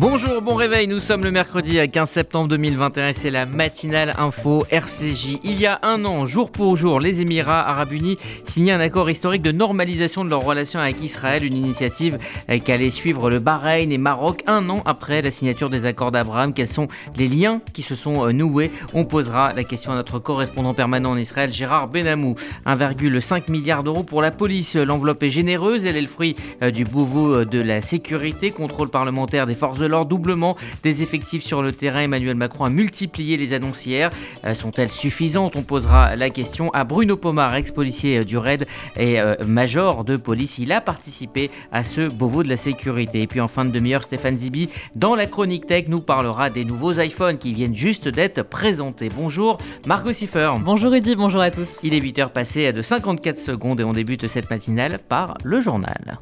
Bonjour, 0.00 0.40
bon 0.40 0.54
réveil, 0.54 0.86
nous 0.86 0.98
sommes 0.98 1.24
le 1.24 1.30
mercredi 1.30 1.78
15 1.86 2.08
septembre 2.08 2.48
2021 2.48 3.08
et 3.08 3.12
c'est 3.12 3.28
la 3.28 3.44
matinale 3.44 4.14
info 4.16 4.64
RCJ. 4.70 5.40
Il 5.44 5.60
y 5.60 5.66
a 5.66 5.78
un 5.82 6.06
an, 6.06 6.24
jour 6.24 6.50
pour 6.50 6.74
jour, 6.78 7.00
les 7.00 7.20
Émirats 7.20 7.68
arabes 7.68 7.92
unis 7.92 8.16
signaient 8.46 8.72
un 8.72 8.80
accord 8.80 9.10
historique 9.10 9.42
de 9.42 9.52
normalisation 9.52 10.24
de 10.24 10.30
leurs 10.30 10.40
relations 10.40 10.80
avec 10.80 11.02
Israël, 11.02 11.44
une 11.44 11.54
initiative 11.54 12.18
qu'allait 12.64 12.88
suivre 12.88 13.28
le 13.28 13.40
Bahreïn 13.40 13.92
et 13.92 13.98
Maroc 13.98 14.42
un 14.46 14.70
an 14.70 14.82
après 14.86 15.20
la 15.20 15.30
signature 15.30 15.68
des 15.68 15.84
accords 15.84 16.12
d'Abraham. 16.12 16.54
Quels 16.54 16.72
sont 16.72 16.88
les 17.18 17.28
liens 17.28 17.60
qui 17.74 17.82
se 17.82 17.94
sont 17.94 18.26
euh, 18.26 18.32
noués? 18.32 18.70
On 18.94 19.04
posera 19.04 19.52
la 19.52 19.64
question 19.64 19.92
à 19.92 19.96
notre 19.96 20.18
correspondant 20.18 20.72
permanent 20.72 21.10
en 21.10 21.18
Israël, 21.18 21.52
Gérard 21.52 21.88
Benamou. 21.88 22.36
1,5 22.64 23.50
milliard 23.50 23.82
d'euros 23.82 24.02
pour 24.02 24.22
la 24.22 24.30
police. 24.30 24.76
L'enveloppe 24.76 25.22
est 25.24 25.28
généreuse, 25.28 25.84
elle 25.84 25.98
est 25.98 26.00
le 26.00 26.06
fruit 26.06 26.36
euh, 26.62 26.70
du 26.70 26.84
Beauvau 26.84 27.44
de 27.44 27.60
la 27.60 27.82
sécurité, 27.82 28.50
contrôle 28.50 28.88
parlementaire 28.88 29.44
des 29.44 29.52
forces 29.52 29.78
de 29.78 29.89
leur 29.90 30.06
doublement 30.06 30.56
des 30.82 31.02
effectifs 31.02 31.42
sur 31.42 31.62
le 31.62 31.72
terrain. 31.72 32.00
Emmanuel 32.00 32.36
Macron 32.36 32.64
a 32.64 32.70
multiplié 32.70 33.36
les 33.36 33.52
annonces 33.52 33.84
hier. 33.84 34.10
Euh, 34.44 34.54
sont-elles 34.54 34.88
suffisantes? 34.88 35.56
On 35.56 35.62
posera 35.62 36.16
la 36.16 36.30
question 36.30 36.70
à 36.70 36.84
Bruno 36.84 37.16
Pomar, 37.16 37.54
ex-policier 37.54 38.18
euh, 38.18 38.24
du 38.24 38.38
RAID 38.38 38.66
et 38.96 39.20
euh, 39.20 39.34
major 39.46 40.04
de 40.04 40.16
police. 40.16 40.58
Il 40.58 40.72
a 40.72 40.80
participé 40.80 41.50
à 41.72 41.84
ce 41.84 42.08
Beauvau 42.08 42.42
de 42.42 42.48
la 42.48 42.56
sécurité. 42.56 43.22
Et 43.22 43.26
puis 43.26 43.40
en 43.40 43.48
fin 43.48 43.64
de 43.64 43.70
demi-heure, 43.70 44.04
Stéphane 44.04 44.38
Zibi, 44.38 44.70
dans 44.94 45.14
la 45.14 45.26
chronique 45.26 45.66
tech, 45.66 45.86
nous 45.88 46.00
parlera 46.00 46.50
des 46.50 46.64
nouveaux 46.64 46.98
iPhones 46.98 47.38
qui 47.38 47.52
viennent 47.52 47.76
juste 47.76 48.08
d'être 48.08 48.42
présentés. 48.42 49.08
Bonjour 49.14 49.58
Margot 49.86 50.12
Siffer. 50.12 50.52
Bonjour 50.64 50.92
Rudy, 50.92 51.16
bonjour 51.16 51.40
à 51.40 51.50
tous. 51.50 51.80
Il 51.82 51.94
est 51.94 52.00
8h 52.00 52.30
passé 52.30 52.72
de 52.72 52.82
54 52.82 53.36
secondes 53.36 53.80
et 53.80 53.84
on 53.84 53.92
débute 53.92 54.26
cette 54.26 54.50
matinale 54.50 54.98
par 55.08 55.36
le 55.44 55.60
journal. 55.60 56.18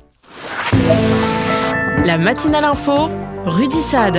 La 2.05 2.17
matinale 2.19 2.67
info, 2.67 3.11
Rudy 3.45 3.81
Saad. 3.81 4.17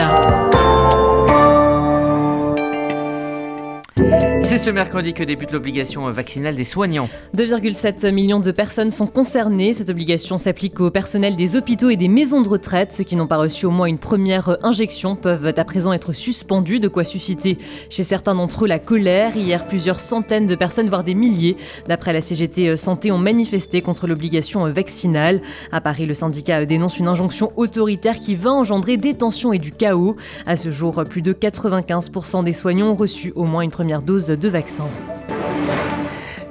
C'est 4.50 4.58
ce 4.58 4.72
mercredi 4.72 5.14
que 5.14 5.24
débute 5.24 5.52
l'obligation 5.52 6.10
vaccinale 6.10 6.56
des 6.56 6.64
soignants. 6.64 7.08
2,7 7.38 8.12
millions 8.12 8.40
de 8.40 8.50
personnes 8.50 8.90
sont 8.90 9.06
concernées. 9.06 9.74
Cette 9.74 9.92
obligation 9.92 10.40
s'applique 10.40 10.80
au 10.80 10.90
personnel 10.90 11.36
des 11.36 11.56
hôpitaux 11.56 11.92
et 11.92 11.98
des 11.98 12.08
maisons 12.08 12.42
de 12.42 12.48
retraite. 12.48 12.92
Ceux 12.92 13.04
qui 13.04 13.16
n'ont 13.16 13.28
pas 13.28 13.38
reçu 13.38 13.68
au 13.68 13.70
moins 13.70 13.86
une 13.86 14.00
première 14.00 14.58
injection 14.66 15.16
peuvent 15.16 15.54
à 15.56 15.64
présent 15.64 15.94
être 15.94 16.14
suspendus, 16.14 16.80
de 16.80 16.88
quoi 16.88 17.04
susciter 17.04 17.60
chez 17.92 18.04
certains 18.04 18.34
d'entre 18.34 18.66
eux 18.66 18.68
la 18.68 18.80
colère. 18.80 19.38
Hier, 19.38 19.68
plusieurs 19.68 20.00
centaines 20.00 20.48
de 20.48 20.56
personnes, 20.56 20.90
voire 20.90 21.04
des 21.04 21.14
milliers, 21.14 21.56
d'après 21.88 22.12
la 22.12 22.22
CGT 22.22 22.76
Santé, 22.76 23.12
ont 23.12 23.20
manifesté 23.20 23.82
contre 23.82 24.08
l'obligation 24.08 24.68
vaccinale. 24.68 25.44
À 25.72 25.80
Paris, 25.80 26.08
le 26.08 26.16
syndicat 26.16 26.66
dénonce 26.66 26.98
une 26.98 27.08
injonction 27.08 27.54
autoritaire 27.56 28.20
qui 28.20 28.34
va 28.34 28.52
engendrer 28.52 28.98
des 28.98 29.14
tensions 29.14 29.54
et 29.54 29.60
du 29.60 29.72
chaos. 29.72 30.16
À 30.48 30.58
ce 30.58 30.72
jour, 30.72 31.04
plus 31.08 31.22
de 31.22 31.34
95% 31.34 32.44
des 32.44 32.54
soignants 32.54 32.90
ont 32.90 32.96
reçu 32.96 33.32
au 33.36 33.44
moins 33.44 33.62
une 33.62 33.70
première 33.70 34.02
dose 34.02 34.39
vaccin. 34.48 34.88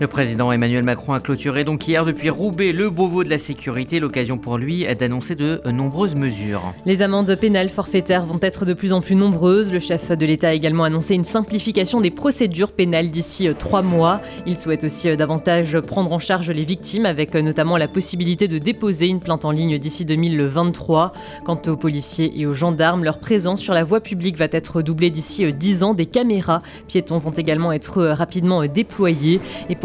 Le 0.01 0.07
président 0.07 0.53
Emmanuel 0.53 0.85
Macron 0.85 1.13
a 1.13 1.19
clôturé 1.19 1.65
donc 1.65 1.89
hier 1.89 2.05
depuis 2.05 2.31
Roubaix 2.31 2.71
le 2.71 2.89
Beauvau 2.89 3.25
de 3.25 3.31
la 3.31 3.39
sécurité, 3.39 3.99
l'occasion 3.99 4.39
pour 4.39 4.57
lui 4.57 4.87
d'annoncer 4.95 5.35
de 5.35 5.61
nombreuses 5.73 6.15
mesures. 6.15 6.73
Les 6.87 7.03
amendes 7.03 7.35
pénales 7.35 7.69
forfaitaires 7.69 8.25
vont 8.25 8.39
être 8.41 8.65
de 8.65 8.75
plus 8.75 8.93
en 8.93 9.01
plus 9.01 9.17
nombreuses. 9.17 9.73
Le 9.73 9.81
chef 9.81 10.13
de 10.13 10.25
l'État 10.25 10.51
a 10.51 10.53
également 10.53 10.85
annoncé 10.85 11.17
une 11.17 11.25
simplification 11.25 12.01
des 12.01 12.13
procédures 12.13 12.71
pénales 12.71 13.11
d'ici 13.11 13.49
euh, 13.49 13.55
trois 13.55 13.83
mois. 13.83 14.21
Il 14.47 14.57
souhaite 14.61 14.85
aussi 14.85 15.09
euh, 15.09 15.17
davantage 15.17 15.81
prendre 15.81 16.13
en 16.13 16.21
charge 16.21 16.49
les 16.49 16.65
victimes 16.65 17.05
avec 17.05 17.35
euh, 17.35 17.43
notamment 17.43 17.77
la 17.77 17.89
possibilité 17.89 18.47
de 18.47 18.59
déposer 18.59 19.09
une 19.09 19.19
plainte 19.19 19.45
en 19.45 19.51
ligne 19.51 19.79
d'ici 19.79 20.05
2023. 20.05 21.13
Quant 21.45 21.61
aux 21.67 21.77
policiers 21.77 22.41
et 22.41 22.47
aux 22.47 22.55
gendarmes, 22.55 23.03
leur 23.03 23.19
présence 23.19 23.61
sur 23.61 23.75
la 23.75 23.83
voie 23.83 24.01
publique 24.01 24.37
va 24.37 24.47
être 24.53 24.81
doublée 24.81 25.11
d'ici 25.11 25.53
10 25.53 25.83
ans. 25.83 25.95
Des 25.95 26.07
caméras 26.07 26.63
piétons 26.87 27.19
vont 27.19 27.33
également 27.33 27.73
être 27.73 28.05
rapidement 28.05 28.65
déployées. 28.65 29.41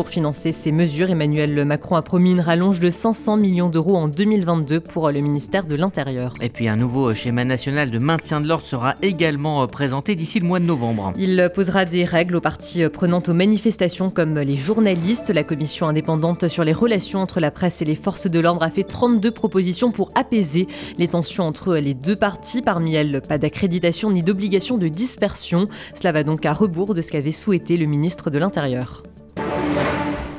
Financer 0.08 0.52
ces 0.52 0.72
mesures, 0.72 1.10
Emmanuel 1.10 1.66
Macron 1.66 1.96
a 1.96 2.02
promis 2.02 2.32
une 2.32 2.42
rallonge 2.42 2.80
de 2.80 2.90
500 2.90 3.38
millions 3.38 3.70
d'euros 3.70 3.96
en 3.96 4.08
2022 4.08 4.80
pour 4.80 5.10
le 5.10 5.20
ministère 5.22 5.66
de 5.66 5.76
l'Intérieur. 5.76 6.34
Et 6.42 6.50
puis 6.50 6.68
un 6.68 6.76
nouveau 6.76 7.14
schéma 7.14 7.46
national 7.46 7.92
de 7.92 8.00
maintien 8.00 8.42
de 8.42 8.48
l'ordre 8.48 8.66
sera 8.66 8.96
également 9.02 9.66
présenté 9.68 10.16
d'ici 10.16 10.40
le 10.40 10.48
mois 10.48 10.60
de 10.60 10.66
novembre. 10.66 11.14
Il 11.18 11.52
posera 11.54 11.86
des 11.86 12.06
règles 12.06 12.36
aux 12.36 12.42
parties 12.42 12.88
prenantes 12.90 13.30
aux 13.30 13.34
manifestations 13.34 14.10
comme 14.10 14.40
les 14.40 14.58
journalistes. 14.58 15.30
La 15.30 15.44
commission 15.44 15.88
indépendante 15.88 16.48
sur 16.48 16.64
les 16.64 16.74
relations 16.74 17.20
entre 17.20 17.40
la 17.40 17.52
presse 17.52 17.82
et 17.82 17.86
les 17.86 17.96
forces 17.96 18.28
de 18.28 18.40
l'ordre 18.40 18.64
a 18.64 18.70
fait 18.70 18.84
32 18.84 19.32
propositions 19.32 19.92
pour 19.92 20.12
apaiser 20.16 20.68
les 20.98 21.08
tensions 21.08 21.46
entre 21.46 21.76
les 21.76 21.94
deux 21.94 22.16
parties. 22.16 22.62
Parmi 22.62 22.96
elles, 22.96 23.22
pas 23.28 23.38
d'accréditation 23.38 24.12
ni 24.12 24.24
d'obligation 24.24 24.78
de 24.78 24.88
dispersion. 24.88 25.68
Cela 25.96 26.12
va 26.12 26.24
donc 26.24 26.46
à 26.46 26.54
rebours 26.54 26.94
de 26.94 27.02
ce 27.02 27.12
qu'avait 27.12 27.32
souhaité 27.32 27.78
le 27.78 27.86
ministre 27.86 28.30
de 28.30 28.38
l'Intérieur. 28.38 29.04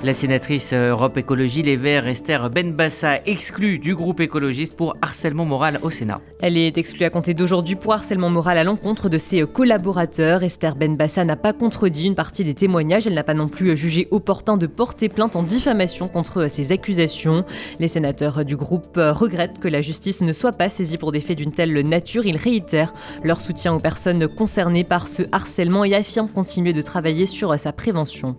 La 0.05 0.13
sénatrice 0.13 0.75
Europe 0.75 1.17
Écologie 1.17 1.63
Les 1.63 1.79
Verts, 1.79 2.07
Esther 2.07 2.51
Benbassa, 2.51 3.21
exclue 3.25 3.79
du 3.79 3.95
groupe 3.95 4.21
écologiste 4.21 4.77
pour 4.77 4.99
harcèlement 5.01 5.47
moral 5.47 5.81
au 5.81 5.89
Sénat. 5.89 6.21
Elle 6.43 6.59
est 6.59 6.77
exclue 6.77 7.07
à 7.07 7.11
compter 7.11 7.33
d'aujourd'hui 7.33 7.75
pour 7.75 7.95
harcèlement 7.95 8.29
moral 8.29 8.59
à 8.59 8.65
l'encontre 8.65 9.09
de 9.09 9.17
ses 9.17 9.47
collaborateurs. 9.47 10.43
Esther 10.43 10.77
Benbassa 10.77 11.25
n'a 11.25 11.37
pas 11.37 11.55
contredit 11.55 12.05
une 12.05 12.17
partie 12.17 12.45
des 12.45 12.53
témoignages. 12.53 13.07
Elle 13.07 13.15
n'a 13.15 13.25
pas 13.25 13.33
non 13.33 13.49
plus 13.49 13.75
jugé 13.79 14.07
opportun 14.11 14.59
de 14.59 14.67
porter 14.67 15.09
plainte 15.09 15.37
en 15.37 15.43
diffamation 15.43 16.07
contre 16.07 16.49
ces 16.49 16.71
accusations. 16.71 17.47
Les 17.81 17.89
sénateurs 17.89 18.45
du 18.45 18.57
groupe 18.57 18.99
regrettent 18.99 19.59
que 19.59 19.69
la 19.69 19.81
justice 19.81 20.21
ne 20.21 20.35
soit 20.35 20.53
pas 20.53 20.69
saisie 20.69 20.99
pour 20.99 21.13
des 21.13 21.21
faits 21.21 21.39
d'une 21.39 21.53
telle 21.53 21.81
nature. 21.81 22.27
Ils 22.27 22.37
réitèrent 22.37 22.93
leur 23.23 23.41
soutien 23.41 23.73
aux 23.73 23.81
personnes 23.81 24.29
concernées 24.29 24.85
par 24.85 25.09
ce 25.09 25.23
harcèlement 25.33 25.83
et 25.83 25.95
affirment 25.95 26.29
continuer 26.29 26.75
de 26.75 26.83
travailler 26.83 27.25
sur 27.25 27.59
sa 27.59 27.73
prévention. 27.73 28.37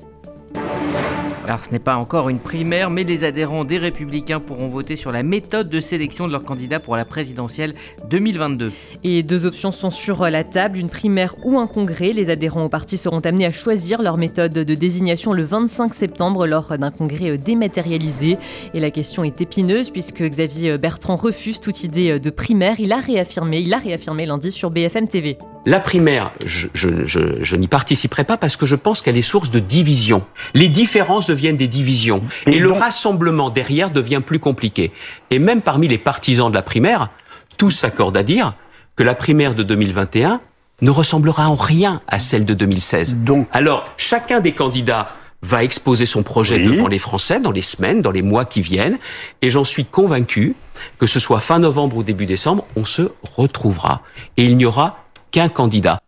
Alors 1.45 1.63
ce 1.63 1.69
n'est 1.69 1.77
pas 1.77 1.97
encore 1.97 2.29
une 2.29 2.39
primaire, 2.39 2.89
mais 2.89 3.03
les 3.03 3.23
adhérents 3.23 3.65
des 3.65 3.77
Républicains 3.77 4.39
pourront 4.39 4.67
voter 4.67 4.95
sur 4.95 5.11
la 5.11 5.21
méthode 5.21 5.69
de 5.69 5.79
sélection 5.79 6.25
de 6.25 6.31
leurs 6.31 6.43
candidats 6.43 6.79
pour 6.79 6.97
la 6.97 7.05
présidentielle 7.05 7.75
2022. 8.09 8.71
Et 9.03 9.21
deux 9.21 9.45
options 9.45 9.71
sont 9.71 9.91
sur 9.91 10.27
la 10.27 10.43
table, 10.43 10.79
une 10.79 10.89
primaire 10.89 11.35
ou 11.43 11.59
un 11.59 11.67
congrès. 11.67 12.13
Les 12.13 12.31
adhérents 12.31 12.65
au 12.65 12.69
parti 12.69 12.97
seront 12.97 13.19
amenés 13.19 13.45
à 13.45 13.51
choisir 13.51 14.01
leur 14.01 14.17
méthode 14.17 14.53
de 14.53 14.73
désignation 14.73 15.33
le 15.33 15.43
25 15.43 15.93
septembre 15.93 16.47
lors 16.47 16.79
d'un 16.79 16.89
congrès 16.89 17.37
dématérialisé. 17.37 18.37
Et 18.73 18.79
la 18.79 18.89
question 18.89 19.23
est 19.23 19.39
épineuse 19.39 19.91
puisque 19.91 20.23
Xavier 20.23 20.79
Bertrand 20.79 21.15
refuse 21.15 21.59
toute 21.59 21.83
idée 21.83 22.19
de 22.19 22.29
primaire. 22.31 22.79
Il 22.79 22.91
a 22.91 22.99
réaffirmé, 22.99 23.59
il 23.59 23.73
a 23.75 23.77
réaffirmé 23.77 24.25
lundi 24.25 24.51
sur 24.51 24.71
BFM 24.71 25.07
TV. 25.07 25.37
La 25.67 25.79
primaire, 25.79 26.31
je, 26.45 26.67
je, 26.73 27.05
je, 27.05 27.41
je 27.41 27.55
n'y 27.55 27.67
participerai 27.67 28.23
pas 28.23 28.37
parce 28.37 28.55
que 28.55 28.67
je 28.67 28.75
pense 28.75 29.01
qu'elle 29.01 29.17
est 29.17 29.23
source 29.23 29.49
de 29.49 29.59
division. 29.59 30.23
Les 30.53 30.69
différences 30.69 31.27
deviennent 31.35 31.57
des 31.57 31.67
divisions. 31.67 32.23
Et, 32.47 32.59
le 32.59 32.71
rassemblement 32.71 33.49
derrière 33.49 33.91
devient 33.91 34.21
plus 34.25 34.39
compliqué. 34.39 34.91
Et 35.29 35.39
même 35.39 35.61
parmi 35.61 35.87
les 35.87 35.97
partisans 35.97 36.49
de 36.49 36.55
la 36.55 36.61
primaire, 36.61 37.09
tous 37.57 37.71
s'accordent 37.71 38.17
à 38.17 38.23
dire 38.23 38.55
que 38.95 39.03
la 39.03 39.13
primaire 39.13 39.53
de 39.53 39.63
2021 39.63 40.41
ne 40.81 40.89
ressemblera 40.89 41.47
en 41.47 41.55
rien 41.55 42.01
à 42.07 42.19
celle 42.19 42.45
de 42.45 42.53
2016. 42.53 43.17
Donc, 43.17 43.47
Alors, 43.51 43.85
chacun 43.97 44.39
des 44.39 44.53
candidats 44.53 45.09
va 45.41 45.63
exposer 45.63 46.05
son 46.05 46.23
projet 46.23 46.55
oui. 46.55 46.75
devant 46.75 46.87
les 46.87 46.99
Français 46.99 47.39
dans 47.39 47.51
les 47.51 47.61
semaines, 47.61 48.01
dans 48.01 48.11
les 48.11 48.23
mois 48.23 48.45
qui 48.45 48.61
viennent, 48.61 48.97
et 49.41 49.49
j'en 49.49 49.63
suis 49.63 49.85
convaincu 49.85 50.55
que 50.97 51.05
ce 51.05 51.19
soit 51.19 51.39
fin 51.39 51.59
novembre 51.59 51.97
ou 51.97 52.03
début 52.03 52.25
décembre, 52.25 52.65
on 52.75 52.83
se 52.83 53.11
retrouvera. 53.23 54.01
Et 54.37 54.45
il 54.45 54.57
n'y 54.57 54.65
aura 54.65 55.05
qu'un 55.31 55.49
candidat. 55.49 55.99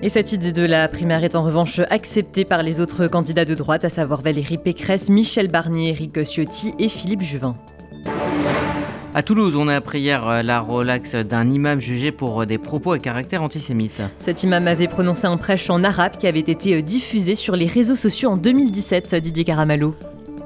Et 0.00 0.10
cette 0.10 0.30
idée 0.30 0.52
de 0.52 0.62
la 0.62 0.86
primaire 0.86 1.24
est 1.24 1.34
en 1.34 1.42
revanche 1.42 1.80
acceptée 1.90 2.44
par 2.44 2.62
les 2.62 2.78
autres 2.78 3.08
candidats 3.08 3.44
de 3.44 3.54
droite, 3.54 3.84
à 3.84 3.88
savoir 3.88 4.22
Valérie 4.22 4.56
Pécresse, 4.56 5.10
Michel 5.10 5.48
Barnier, 5.48 5.90
Éric 5.90 6.22
Ciotti 6.22 6.72
et 6.78 6.88
Philippe 6.88 7.22
Juvin. 7.22 7.56
À 9.12 9.24
Toulouse, 9.24 9.56
on 9.56 9.66
a 9.66 9.74
appris 9.74 10.00
hier 10.00 10.44
la 10.44 10.60
relaxe 10.60 11.16
d'un 11.16 11.50
imam 11.52 11.80
jugé 11.80 12.12
pour 12.12 12.46
des 12.46 12.58
propos 12.58 12.92
à 12.92 13.00
caractère 13.00 13.42
antisémite. 13.42 14.00
Cet 14.20 14.44
imam 14.44 14.68
avait 14.68 14.86
prononcé 14.86 15.26
un 15.26 15.36
prêche 15.36 15.68
en 15.68 15.82
arabe 15.82 16.16
qui 16.16 16.28
avait 16.28 16.38
été 16.38 16.80
diffusé 16.80 17.34
sur 17.34 17.56
les 17.56 17.66
réseaux 17.66 17.96
sociaux 17.96 18.30
en 18.30 18.36
2017, 18.36 19.16
Didier 19.16 19.42
Caramallo. 19.42 19.96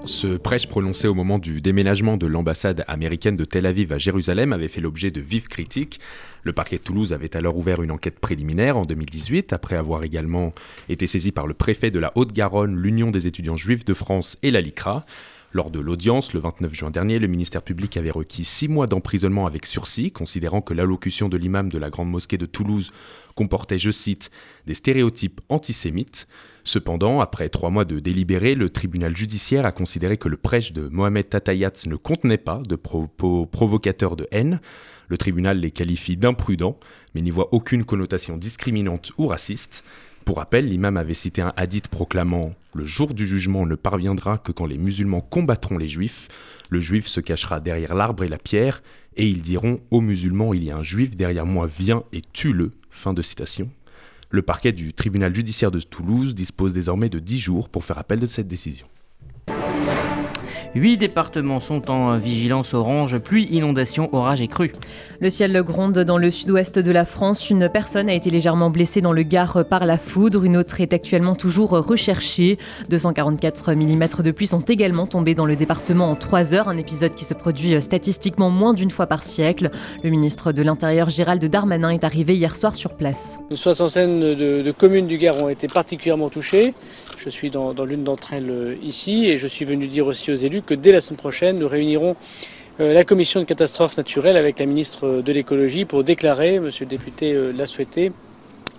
Ce 0.06 0.26
prêche 0.26 0.66
prononcé 0.66 1.06
au 1.06 1.14
moment 1.14 1.38
du 1.38 1.60
déménagement 1.60 2.16
de 2.16 2.26
l'ambassade 2.26 2.84
américaine 2.88 3.37
de 3.37 3.44
Tel 3.44 3.66
Aviv 3.66 3.93
à 3.93 3.98
Jérusalem 3.98 4.52
avait 4.52 4.69
fait 4.69 4.81
l'objet 4.81 5.10
de 5.10 5.20
vives 5.20 5.46
critiques. 5.46 6.00
Le 6.44 6.52
parquet 6.52 6.78
de 6.78 6.82
Toulouse 6.82 7.12
avait 7.12 7.36
alors 7.36 7.56
ouvert 7.56 7.82
une 7.82 7.92
enquête 7.92 8.18
préliminaire 8.18 8.76
en 8.76 8.82
2018, 8.82 9.52
après 9.52 9.76
avoir 9.76 10.02
également 10.02 10.52
été 10.88 11.06
saisi 11.06 11.30
par 11.30 11.46
le 11.46 11.54
préfet 11.54 11.90
de 11.90 12.00
la 12.00 12.12
Haute-Garonne, 12.16 12.76
l'Union 12.76 13.10
des 13.12 13.26
étudiants 13.28 13.56
juifs 13.56 13.84
de 13.84 13.94
France 13.94 14.36
et 14.42 14.50
la 14.50 14.60
LICRA. 14.60 15.06
Lors 15.54 15.70
de 15.70 15.78
l'audience, 15.78 16.32
le 16.32 16.40
29 16.40 16.72
juin 16.74 16.90
dernier, 16.90 17.18
le 17.18 17.28
ministère 17.28 17.62
public 17.62 17.96
avait 17.98 18.10
requis 18.10 18.46
six 18.46 18.68
mois 18.68 18.86
d'emprisonnement 18.86 19.46
avec 19.46 19.66
sursis, 19.66 20.10
considérant 20.10 20.62
que 20.62 20.72
l'allocution 20.72 21.28
de 21.28 21.36
l'imam 21.36 21.68
de 21.68 21.78
la 21.78 21.90
Grande 21.90 22.10
Mosquée 22.10 22.38
de 22.38 22.46
Toulouse 22.46 22.90
comportait, 23.34 23.78
je 23.78 23.90
cite, 23.90 24.30
des 24.66 24.74
stéréotypes 24.74 25.42
antisémites. 25.50 26.26
Cependant, 26.64 27.20
après 27.20 27.50
trois 27.50 27.70
mois 27.70 27.84
de 27.84 28.00
délibéré, 28.00 28.54
le 28.54 28.70
tribunal 28.70 29.14
judiciaire 29.16 29.66
a 29.66 29.72
considéré 29.72 30.16
que 30.16 30.28
le 30.28 30.38
prêche 30.38 30.72
de 30.72 30.88
Mohamed 30.88 31.28
Tatayat 31.28 31.72
ne 31.86 31.96
contenait 31.96 32.38
pas 32.38 32.62
de 32.66 32.76
propos 32.76 33.46
provocateurs 33.46 34.16
de 34.16 34.26
haine. 34.30 34.60
Le 35.08 35.19
tribunal 35.19 35.58
les 35.58 35.70
qualifie 35.70 36.16
d'imprudents, 36.16 36.78
mais 37.14 37.20
n'y 37.20 37.31
voit 37.31 37.52
aucune 37.52 37.84
connotation 37.84 38.37
discriminante 38.37 39.12
ou 39.19 39.26
raciste. 39.26 39.84
Pour 40.25 40.37
rappel, 40.37 40.69
l'imam 40.69 40.96
avait 40.96 41.14
cité 41.14 41.43
un 41.43 41.52
hadith 41.56 41.88
proclamant 41.88 42.54
Le 42.75 42.84
jour 42.84 43.12
du 43.12 43.26
jugement 43.26 43.66
ne 43.66 43.75
parviendra 43.75 44.38
que 44.38 44.52
quand 44.52 44.66
les 44.66 44.78
musulmans 44.78 45.20
combattront 45.20 45.78
les 45.78 45.88
juifs. 45.88 46.28
Le 46.70 46.81
juif 46.81 47.06
se 47.06 47.20
cachera 47.20 47.60
derrière 47.60 47.94
l'arbre 47.94 48.22
et 48.22 48.28
la 48.28 48.38
pierre, 48.38 48.82
et 49.16 49.26
ils 49.26 49.43
diront 49.43 49.81
aux 49.90 50.00
musulmans 50.00 50.54
Il 50.54 50.64
y 50.64 50.70
a 50.70 50.76
un 50.76 50.82
juif 50.82 51.16
derrière 51.16 51.46
moi, 51.46 51.66
viens 51.66 52.05
et 52.12 52.22
tue-le. 52.32 52.72
Fin 52.90 53.14
de 53.14 53.22
citation. 53.22 53.70
Le 54.31 54.43
parquet 54.43 54.72
du 54.72 54.94
tribunal 54.94 55.34
judiciaire 55.34 55.70
de 55.70 55.81
Toulouse 55.81 56.34
dispose 56.34 56.72
désormais 56.72 57.10
de 57.10 57.19
10 57.19 57.38
jours 57.38 57.69
pour 57.69 57.84
faire 57.84 57.98
appel 57.98 58.19
de 58.19 58.26
cette 58.26 58.48
décision. 58.48 58.87
Huit 60.74 60.96
départements 60.96 61.60
sont 61.60 61.90
en 61.90 62.16
vigilance 62.16 62.72
orange, 62.72 63.19
pluie, 63.19 63.46
inondation, 63.50 64.08
orage 64.12 64.40
et 64.40 64.48
crue. 64.48 64.72
Le 65.20 65.28
ciel 65.28 65.62
gronde 65.62 65.98
dans 65.98 66.16
le 66.16 66.30
sud-ouest 66.30 66.78
de 66.78 66.90
la 66.90 67.04
France. 67.04 67.50
Une 67.50 67.69
personne 67.69 68.08
a 68.08 68.14
été 68.14 68.30
légèrement 68.30 68.70
blessée 68.70 69.02
dans 69.02 69.12
le 69.12 69.22
Gard 69.22 69.66
par 69.69 69.84
la 69.84 69.98
foudre. 69.98 70.44
Une 70.44 70.56
autre 70.56 70.80
est 70.80 70.94
actuellement 70.94 71.34
toujours 71.34 71.70
recherchée. 71.72 72.56
244 72.88 73.74
mm 73.74 74.22
de 74.22 74.30
pluie 74.30 74.46
sont 74.46 74.62
également 74.62 75.06
tombés 75.06 75.34
dans 75.34 75.44
le 75.44 75.56
département 75.56 76.08
en 76.08 76.14
3 76.14 76.54
heures. 76.54 76.69
Un 76.70 76.78
épisode 76.78 77.14
qui 77.14 77.26
se 77.26 77.34
produit 77.34 77.80
statistiquement 77.82 78.48
moins 78.48 78.72
d'une 78.72 78.90
fois 78.90 79.06
par 79.06 79.24
siècle. 79.24 79.70
Le 80.02 80.08
ministre 80.08 80.52
de 80.52 80.62
l'Intérieur 80.62 81.10
Gérald 81.10 81.44
Darmanin 81.44 81.90
est 81.90 82.04
arrivé 82.04 82.34
hier 82.34 82.56
soir 82.56 82.76
sur 82.76 82.94
place. 82.94 83.38
Une 83.50 83.58
soixantaine 83.58 84.20
de, 84.20 84.62
de 84.62 84.70
communes 84.72 85.06
du 85.06 85.19
Gard 85.19 85.42
ont 85.42 85.50
été 85.50 85.66
particulièrement 85.66 86.30
touchées. 86.30 86.72
Je 87.19 87.28
suis 87.28 87.50
dans, 87.50 87.74
dans 87.74 87.84
l'une 87.84 88.04
d'entre 88.04 88.32
elles 88.32 88.50
euh, 88.50 88.74
ici 88.82 89.26
et 89.26 89.36
je 89.36 89.46
suis 89.46 89.66
venu 89.66 89.86
dire 89.86 90.06
aussi 90.06 90.32
aux 90.32 90.36
élus 90.36 90.61
que 90.66 90.74
dès 90.74 90.92
la 90.92 91.00
semaine 91.00 91.18
prochaine, 91.18 91.58
nous 91.58 91.68
réunirons 91.68 92.16
euh, 92.80 92.94
la 92.94 93.04
commission 93.04 93.38
de 93.40 93.44
catastrophes 93.44 93.98
naturelles 93.98 94.38
avec 94.38 94.58
la 94.58 94.64
ministre 94.64 95.20
de 95.20 95.32
l'écologie 95.32 95.84
pour 95.84 96.04
déclarer, 96.04 96.58
monsieur 96.58 96.86
le 96.86 96.90
député 96.90 97.34
euh, 97.34 97.52
l'a 97.52 97.66
souhaité, 97.66 98.12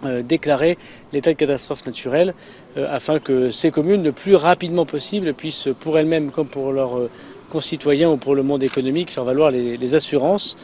euh, 0.03 0.23
déclarer 0.23 0.79
l'état 1.11 1.31
de 1.31 1.37
catastrophe 1.37 1.85
naturelle 1.85 2.33
afin 2.75 3.19
que 3.19 3.51
ces 3.51 3.69
communes, 3.69 4.03
le 4.03 4.11
plus 4.11 4.33
rapidement 4.35 4.87
possible, 4.87 5.33
puissent 5.35 5.69
pour 5.79 5.99
elles-mêmes 5.99 6.31
comme 6.31 6.47
pour 6.47 6.71
leurs 6.71 7.07
concitoyens 7.51 8.09
ou 8.09 8.17
pour 8.17 8.33
le 8.33 8.41
monde 8.41 8.63
économique 8.63 9.11
faire 9.11 9.25
valoir 9.25 9.51
les, 9.51 9.95
assurances 9.95 10.57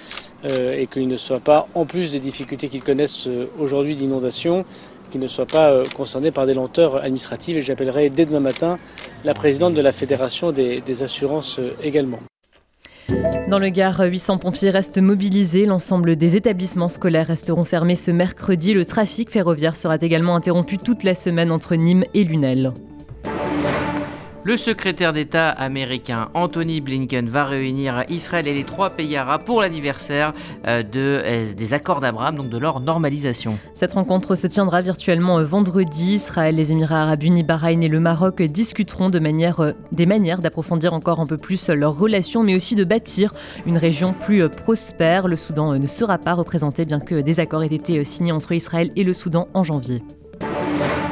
et 0.44 0.88
qu'ils 0.88 1.08
ne 1.08 1.18
soient 1.18 1.40
pas, 1.40 1.68
en 1.76 1.86
plus 1.86 2.12
des 2.12 2.20
difficultés 2.20 2.68
qu'ils 2.68 2.82
connaissent 2.82 3.30
aujourd'hui 3.60 3.94
d'inondation, 3.94 4.66
qui 5.10 5.18
ne 5.18 5.28
soient 5.28 5.46
pas 5.46 5.72
euh, 5.72 5.84
concernés 5.96 6.32
par 6.32 6.46
des 6.46 6.54
lenteurs 6.54 6.98
administratives. 6.98 7.58
Et 7.58 7.62
j'appellerai 7.62 8.10
dès 8.10 8.26
demain 8.26 8.40
matin 8.40 8.80
la 9.26 9.34
présidente 9.34 9.74
de 9.74 9.82
la 9.82 9.92
Fédération 9.92 10.52
des, 10.52 11.04
assurances 11.04 11.60
euh, 11.60 11.74
également. 11.84 12.20
Dans 13.50 13.60
le 13.60 13.70
Gard, 13.70 14.02
800 14.02 14.38
pompiers 14.38 14.70
restent 14.70 15.00
mobilisés. 15.00 15.66
L'ensemble 15.66 16.16
des 16.16 16.36
établissements 16.36 16.90
scolaires 16.90 17.28
resteront 17.28 17.66
fermés 17.66 17.96
ce 17.96 18.12
mercredi. 18.12 18.74
Le 18.74 18.86
trafic 18.86 19.32
ferroviaire 19.32 19.76
sera 19.76 19.96
également 19.96 20.36
interrompu 20.36 20.78
toute 20.78 21.04
la 21.04 21.16
semaine 21.16 21.52
entre 21.52 21.76
Nîmes 21.76 22.06
et 22.14 22.24
Lunel. 22.24 22.74
Le 24.50 24.58
secrétaire 24.58 25.14
d'État 25.14 25.50
américain 25.50 26.30
Anthony 26.34 26.82
Blinken 26.82 27.30
va 27.30 27.46
réunir 27.46 28.04
Israël 28.10 28.48
et 28.48 28.56
les 28.56 28.64
trois 28.64 28.90
pays 28.90 29.16
arabes 29.16 29.44
pour 29.44 29.62
l'anniversaire 29.62 30.34
euh, 30.66 30.82
euh, 30.96 31.54
des 31.54 31.74
accords 31.74 32.00
d'Abraham, 32.00 32.38
donc 32.38 32.50
de 32.50 32.58
leur 32.58 32.80
normalisation. 32.80 33.60
Cette 33.76 33.94
rencontre 33.94 34.34
se 34.34 34.48
tiendra 34.48 34.82
virtuellement 34.82 35.38
euh, 35.38 35.44
vendredi. 35.44 36.16
Israël, 36.16 36.56
les 36.56 36.72
Émirats 36.72 37.04
arabes 37.04 37.22
unis, 37.22 37.44
Bahreïn 37.44 37.84
et 37.84 37.88
le 37.88 38.00
Maroc 38.00 38.42
discuteront 38.42 39.12
des 39.12 39.20
manières 39.20 40.40
d'approfondir 40.40 40.96
encore 40.96 41.20
un 41.20 41.28
peu 41.28 41.38
plus 41.38 41.70
leurs 41.70 41.96
relations, 41.96 42.42
mais 42.42 42.56
aussi 42.56 42.74
de 42.74 42.84
bâtir 42.84 43.36
une 43.68 43.78
région 43.78 44.14
plus 44.14 44.50
prospère. 44.50 45.28
Le 45.28 45.38
Soudan 45.38 45.78
ne 45.78 45.88
sera 45.88 46.18
pas 46.18 46.34
représenté, 46.34 46.86
bien 46.86 47.00
que 47.00 47.22
des 47.22 47.40
accords 47.40 47.62
aient 47.62 47.68
été 47.68 48.04
signés 48.04 48.32
entre 48.32 48.54
Israël 48.54 48.92
et 48.96 49.04
le 49.04 49.14
Soudan 49.14 49.48
en 49.54 49.64
janvier. 49.64 50.02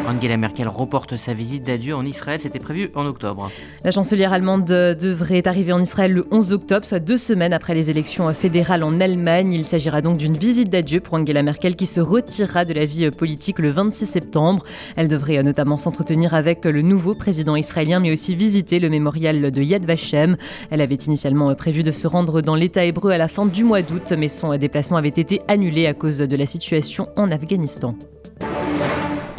Angela 0.08 0.38
Merkel 0.38 0.68
reporte 0.70 1.18
sa 1.18 1.34
visite 1.34 1.64
d'adieu 1.64 1.94
en 1.94 2.06
Israël, 2.06 2.40
c'était 2.40 2.60
prévu 2.60 2.90
en 2.96 3.06
octobre. 3.06 3.52
La 3.84 3.92
chancelière 3.92 4.32
allemande 4.32 4.66
devrait 4.66 5.46
arriver 5.48 5.74
en 5.74 5.82
Israël 5.82 6.14
le 6.14 6.26
11 6.32 6.54
octobre, 6.54 6.86
soit 6.86 7.00
deux 7.00 7.18
semaines 7.18 7.52
après 7.52 7.74
les 7.74 7.90
élections 7.90 8.34
fédérales 8.34 8.84
en 8.84 9.02
Allemagne. 9.02 9.52
Il 9.52 9.66
s'agira 9.66 10.02
donc 10.02 10.18
d'une 10.18 10.38
visite 10.38 10.70
d'adieu 10.70 11.02
pour 11.02 11.16
Angela 11.16 11.44
Merkel 11.44 11.76
qui 11.76 11.86
se 11.86 12.00
retirera 12.00 12.64
de 12.64 12.74
la 12.74 12.86
vie 12.86 13.12
politique 13.12 13.60
le 13.60 13.70
26 13.70 14.06
septembre. 14.06 14.64
Elle 14.96 15.10
devrait 15.10 15.44
notamment 15.44 15.78
s'entretenir 15.78 16.34
avec 16.34 16.64
le 16.66 16.82
nouveau 16.82 17.14
président 17.14 17.56
israélien, 17.56 18.00
mais 18.00 18.12
aussi 18.12 18.36
visiter 18.36 18.80
le 18.80 18.90
mémorial 18.90 19.52
de 19.52 19.62
Yad 19.62 19.86
Vashem. 19.86 20.38
Elle 20.72 20.82
avait 20.82 20.96
initialement 20.96 21.54
prévu 21.56 21.84
de 21.84 21.92
se 21.92 22.08
rendre 22.08 22.42
dans 22.42 22.56
l'État 22.56 22.86
hébreu 22.86 23.12
à 23.12 23.18
la 23.18 23.28
fin 23.28 23.46
du 23.46 23.64
mois 23.64 23.82
d'août, 23.82 24.14
mais 24.18 24.30
son 24.30 24.56
déplacement 24.58 24.98
avait 24.98 25.10
été 25.10 25.42
annulé 25.48 25.86
à 25.86 25.94
cause 25.94 26.20
de 26.20 26.36
la 26.36 26.46
situation 26.46 27.10
en 27.18 27.30
Afghanistan. 27.30 27.96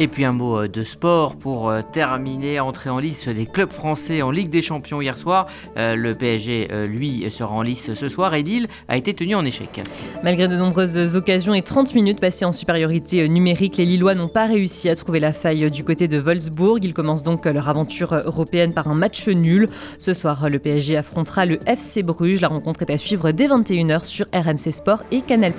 Et 0.01 0.07
puis 0.07 0.23
un 0.23 0.31
mot 0.31 0.61
euh, 0.61 0.67
de 0.69 0.85
sport 0.85 1.35
pour 1.35 1.69
euh, 1.69 1.81
terminer, 1.91 2.61
entrer 2.61 2.89
en 2.89 2.99
lice 2.99 3.27
des 3.27 3.45
clubs 3.45 3.71
français 3.71 4.21
en 4.21 4.31
Ligue 4.31 4.49
des 4.49 4.61
Champions 4.61 5.01
hier 5.01 5.17
soir. 5.17 5.47
Euh, 5.75 5.95
le 5.95 6.13
PSG, 6.13 6.69
lui, 6.87 7.29
sera 7.29 7.53
en 7.53 7.61
lice 7.61 7.93
ce 7.93 8.07
soir 8.07 8.33
et 8.33 8.41
Lille 8.41 8.67
a 8.87 8.95
été 8.95 9.13
tenu 9.13 9.35
en 9.35 9.43
échec. 9.43 9.81
Malgré 10.23 10.47
de 10.47 10.55
nombreuses 10.55 11.17
occasions 11.17 11.53
et 11.53 11.61
30 11.61 11.93
minutes 11.95 12.21
passées 12.21 12.45
en 12.45 12.53
supériorité 12.53 13.27
numérique, 13.27 13.75
les 13.75 13.85
Lillois 13.85 14.15
n'ont 14.15 14.29
pas 14.29 14.45
réussi 14.45 14.87
à 14.87 14.95
trouver 14.95 15.19
la 15.19 15.33
faille 15.33 15.69
du 15.69 15.83
côté 15.83 16.07
de 16.07 16.17
Wolfsburg. 16.17 16.79
Ils 16.83 16.93
commencent 16.93 17.23
donc 17.23 17.45
leur 17.45 17.67
aventure 17.67 18.13
européenne 18.13 18.73
par 18.73 18.87
un 18.87 18.95
match 18.95 19.27
nul. 19.27 19.67
Ce 19.97 20.13
soir, 20.13 20.49
le 20.49 20.59
PSG 20.59 20.95
affrontera 20.95 21.45
le 21.45 21.59
FC 21.65 22.03
Bruges. 22.03 22.39
La 22.39 22.47
rencontre 22.47 22.83
est 22.83 22.91
à 22.91 22.97
suivre 22.97 23.31
dès 23.31 23.47
21h 23.47 24.05
sur 24.05 24.27
RMC 24.33 24.71
Sport 24.71 25.03
et 25.11 25.21
Canal+. 25.21 25.53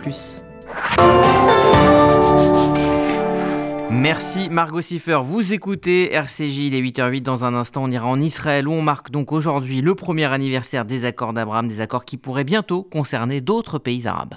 Merci 3.90 4.48
Margot 4.48 4.80
Siffer. 4.82 5.20
Vous 5.24 5.52
écoutez 5.52 6.12
RCJ, 6.12 6.58
il 6.58 6.74
est 6.74 6.80
8h08. 6.80 7.22
Dans 7.22 7.44
un 7.44 7.54
instant, 7.54 7.82
on 7.82 7.90
ira 7.90 8.06
en 8.06 8.20
Israël 8.20 8.68
où 8.68 8.72
on 8.72 8.82
marque 8.82 9.10
donc 9.10 9.32
aujourd'hui 9.32 9.80
le 9.80 9.96
premier 9.96 10.26
anniversaire 10.26 10.84
des 10.84 11.04
accords 11.04 11.32
d'Abraham, 11.32 11.68
des 11.68 11.80
accords 11.80 12.04
qui 12.04 12.16
pourraient 12.16 12.44
bientôt 12.44 12.84
concerner 12.84 13.40
d'autres 13.40 13.78
pays 13.78 14.06
arabes. 14.06 14.36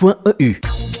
Point.eu 0.01 1.00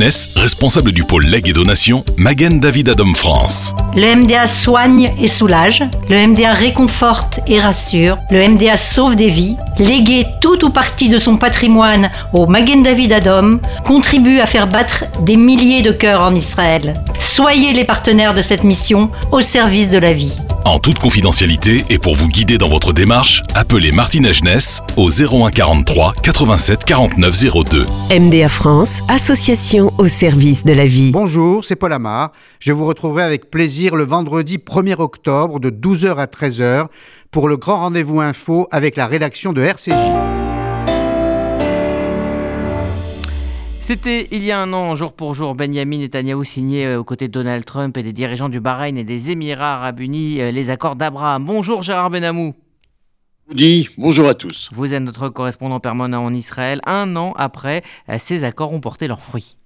Responsable 0.01 0.93
du 0.93 1.03
pôle 1.03 1.27
legs 1.27 1.47
et 1.47 1.53
donation, 1.53 2.03
Magen 2.17 2.59
David 2.59 2.89
Adam 2.89 3.13
France. 3.13 3.75
Le 3.95 4.15
MDA 4.15 4.47
soigne 4.47 5.13
et 5.19 5.27
soulage, 5.27 5.83
le 6.09 6.25
MDA 6.25 6.53
réconforte 6.53 7.39
et 7.45 7.59
rassure, 7.59 8.17
le 8.31 8.47
MDA 8.47 8.77
sauve 8.77 9.15
des 9.15 9.27
vies, 9.27 9.57
léguer 9.77 10.25
tout 10.41 10.65
ou 10.65 10.71
partie 10.71 11.07
de 11.07 11.19
son 11.19 11.37
patrimoine 11.37 12.09
au 12.33 12.47
Magen 12.47 12.81
David 12.81 13.13
Adam 13.13 13.59
contribue 13.85 14.39
à 14.39 14.47
faire 14.47 14.65
battre 14.65 15.03
des 15.23 15.37
milliers 15.37 15.83
de 15.83 15.91
cœurs 15.91 16.21
en 16.21 16.33
Israël. 16.33 16.95
Soyez 17.19 17.71
les 17.73 17.85
partenaires 17.85 18.33
de 18.33 18.41
cette 18.41 18.63
mission 18.63 19.11
au 19.31 19.41
service 19.41 19.91
de 19.91 19.99
la 19.99 20.13
vie. 20.13 20.35
En 20.65 20.77
toute 20.77 20.99
confidentialité 20.99 21.83
et 21.89 21.97
pour 21.97 22.13
vous 22.13 22.27
guider 22.27 22.59
dans 22.59 22.69
votre 22.69 22.93
démarche, 22.93 23.41
appelez 23.55 23.91
Martine 23.91 24.31
Jeunesse 24.31 24.81
au 24.95 25.09
01 25.09 25.49
43 25.49 26.13
87 26.21 26.85
49 26.85 27.43
02. 27.65 27.85
MDA 28.19 28.47
France, 28.47 29.01
association 29.07 29.91
au 29.97 30.07
service 30.07 30.63
de 30.63 30.73
la 30.73 30.85
vie. 30.85 31.11
Bonjour, 31.11 31.65
c'est 31.65 31.75
Paul 31.75 31.93
Amar. 31.93 32.31
Je 32.59 32.73
vous 32.73 32.85
retrouverai 32.85 33.23
avec 33.23 33.49
plaisir 33.49 33.95
le 33.95 34.03
vendredi 34.03 34.57
1er 34.57 34.99
octobre 34.99 35.59
de 35.59 35.71
12h 35.71 36.17
à 36.17 36.25
13h 36.25 36.87
pour 37.31 37.47
le 37.47 37.57
grand 37.57 37.77
rendez-vous 37.77 38.21
info 38.21 38.67
avec 38.71 38.95
la 38.97 39.07
rédaction 39.07 39.53
de 39.53 39.63
RCJ. 39.63 40.40
C'était 43.83 44.27
il 44.31 44.43
y 44.43 44.51
a 44.51 44.59
un 44.59 44.73
an, 44.73 44.95
jour 44.95 45.13
pour 45.13 45.33
jour, 45.33 45.55
Benjamin 45.55 45.97
Netanyahu 45.97 46.45
signait 46.45 46.85
euh, 46.85 46.99
aux 46.99 47.03
côtés 47.03 47.27
de 47.27 47.33
Donald 47.33 47.65
Trump 47.65 47.97
et 47.97 48.03
des 48.03 48.13
dirigeants 48.13 48.47
du 48.47 48.59
Bahreïn 48.59 48.95
et 48.95 49.03
des 49.03 49.31
Émirats 49.31 49.77
arabes 49.77 49.99
unis 49.99 50.39
euh, 50.39 50.51
les 50.51 50.69
accords 50.69 50.95
d'Abraham. 50.95 51.45
Bonjour 51.45 51.81
Gérard 51.81 52.11
Benamou. 52.11 52.53
bonjour 53.97 54.27
à 54.27 54.35
tous. 54.35 54.69
Vous 54.71 54.93
êtes 54.93 55.01
notre 55.01 55.29
correspondant 55.29 55.79
permanent 55.79 56.23
en 56.23 56.33
Israël. 56.33 56.79
Un 56.85 57.15
an 57.15 57.33
après, 57.37 57.83
euh, 58.07 58.17
ces 58.19 58.43
accords 58.43 58.71
ont 58.71 58.81
porté 58.81 59.07
leurs 59.07 59.23
fruits. 59.23 59.57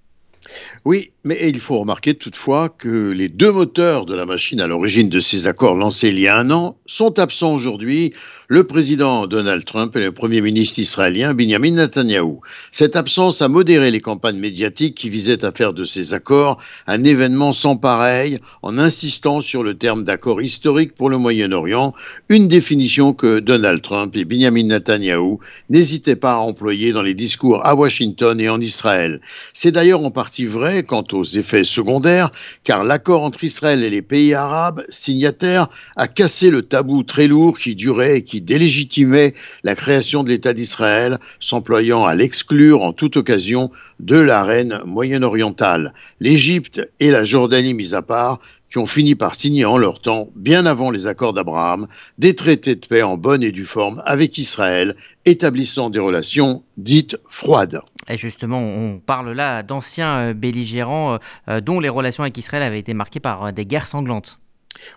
Oui, 0.84 1.10
mais 1.24 1.48
il 1.48 1.60
faut 1.60 1.78
remarquer 1.78 2.14
toutefois 2.14 2.68
que 2.68 3.10
les 3.10 3.28
deux 3.28 3.52
moteurs 3.52 4.06
de 4.06 4.14
la 4.14 4.26
machine 4.26 4.60
à 4.60 4.66
l'origine 4.66 5.08
de 5.08 5.20
ces 5.20 5.46
accords 5.46 5.74
lancés 5.74 6.08
il 6.08 6.18
y 6.18 6.28
a 6.28 6.38
un 6.38 6.50
an 6.50 6.78
sont 6.86 7.18
absents 7.18 7.52
aujourd'hui, 7.52 8.14
le 8.48 8.64
président 8.64 9.26
Donald 9.26 9.64
Trump 9.64 9.96
et 9.96 10.00
le 10.00 10.12
premier 10.12 10.40
ministre 10.40 10.78
israélien 10.78 11.34
Benjamin 11.34 11.72
Netanyahu. 11.72 12.38
Cette 12.70 12.94
absence 12.94 13.42
a 13.42 13.48
modéré 13.48 13.90
les 13.90 14.00
campagnes 14.00 14.38
médiatiques 14.38 14.94
qui 14.94 15.10
visaient 15.10 15.44
à 15.44 15.50
faire 15.50 15.72
de 15.72 15.82
ces 15.82 16.14
accords 16.14 16.58
un 16.86 17.02
événement 17.02 17.52
sans 17.52 17.76
pareil 17.76 18.38
en 18.62 18.78
insistant 18.78 19.40
sur 19.40 19.64
le 19.64 19.74
terme 19.74 20.04
d'accord 20.04 20.40
historique 20.40 20.94
pour 20.94 21.10
le 21.10 21.18
Moyen-Orient, 21.18 21.92
une 22.28 22.46
définition 22.46 23.12
que 23.12 23.40
Donald 23.40 23.82
Trump 23.82 24.14
et 24.16 24.24
Benjamin 24.24 24.64
Netanyahu 24.64 25.38
n'hésitaient 25.68 26.14
pas 26.14 26.34
à 26.34 26.38
employer 26.38 26.92
dans 26.92 27.02
les 27.02 27.14
discours 27.14 27.66
à 27.66 27.74
Washington 27.74 28.40
et 28.40 28.48
en 28.48 28.60
Israël. 28.60 29.20
C'est 29.54 29.72
d'ailleurs 29.72 30.04
en 30.04 30.12
partie 30.12 30.46
vrai 30.46 30.84
quant 30.84 31.04
aux 31.12 31.24
effets 31.24 31.64
secondaires, 31.64 32.30
car 32.62 32.84
l'accord 32.84 33.24
entre 33.24 33.42
Israël 33.42 33.82
et 33.82 33.90
les 33.90 34.02
pays 34.02 34.34
arabes 34.34 34.82
signataires 34.88 35.68
a 35.96 36.06
cassé 36.06 36.50
le 36.50 36.62
tabou 36.62 37.02
très 37.02 37.26
lourd 37.26 37.58
qui 37.58 37.74
durait 37.74 38.22
délégitimait 38.40 39.34
la 39.64 39.74
création 39.74 40.24
de 40.24 40.28
l'État 40.28 40.52
d'Israël, 40.52 41.18
s'employant 41.40 42.04
à 42.04 42.14
l'exclure 42.14 42.82
en 42.82 42.92
toute 42.92 43.16
occasion 43.16 43.70
de 44.00 44.16
l'arène 44.16 44.80
moyen-orientale. 44.84 45.92
L'Égypte 46.20 46.88
et 47.00 47.10
la 47.10 47.24
Jordanie 47.24 47.74
mis 47.74 47.94
à 47.94 48.02
part, 48.02 48.40
qui 48.70 48.78
ont 48.78 48.86
fini 48.86 49.14
par 49.14 49.34
signer 49.34 49.64
en 49.64 49.78
leur 49.78 50.00
temps, 50.00 50.28
bien 50.34 50.66
avant 50.66 50.90
les 50.90 51.06
accords 51.06 51.32
d'Abraham, 51.32 51.86
des 52.18 52.34
traités 52.34 52.74
de 52.74 52.86
paix 52.86 53.02
en 53.02 53.16
bonne 53.16 53.42
et 53.42 53.52
due 53.52 53.64
forme 53.64 54.02
avec 54.04 54.38
Israël, 54.38 54.96
établissant 55.24 55.90
des 55.90 55.98
relations 55.98 56.62
dites 56.76 57.16
froides. 57.28 57.80
Et 58.08 58.16
justement, 58.16 58.60
on 58.60 58.98
parle 58.98 59.32
là 59.32 59.62
d'anciens 59.62 60.16
euh, 60.18 60.34
belligérants 60.34 61.14
euh, 61.14 61.18
euh, 61.48 61.60
dont 61.60 61.80
les 61.80 61.88
relations 61.88 62.22
avec 62.22 62.36
Israël 62.38 62.62
avaient 62.62 62.78
été 62.78 62.94
marquées 62.94 63.20
par 63.20 63.52
des 63.52 63.66
guerres 63.66 63.86
sanglantes. 63.86 64.38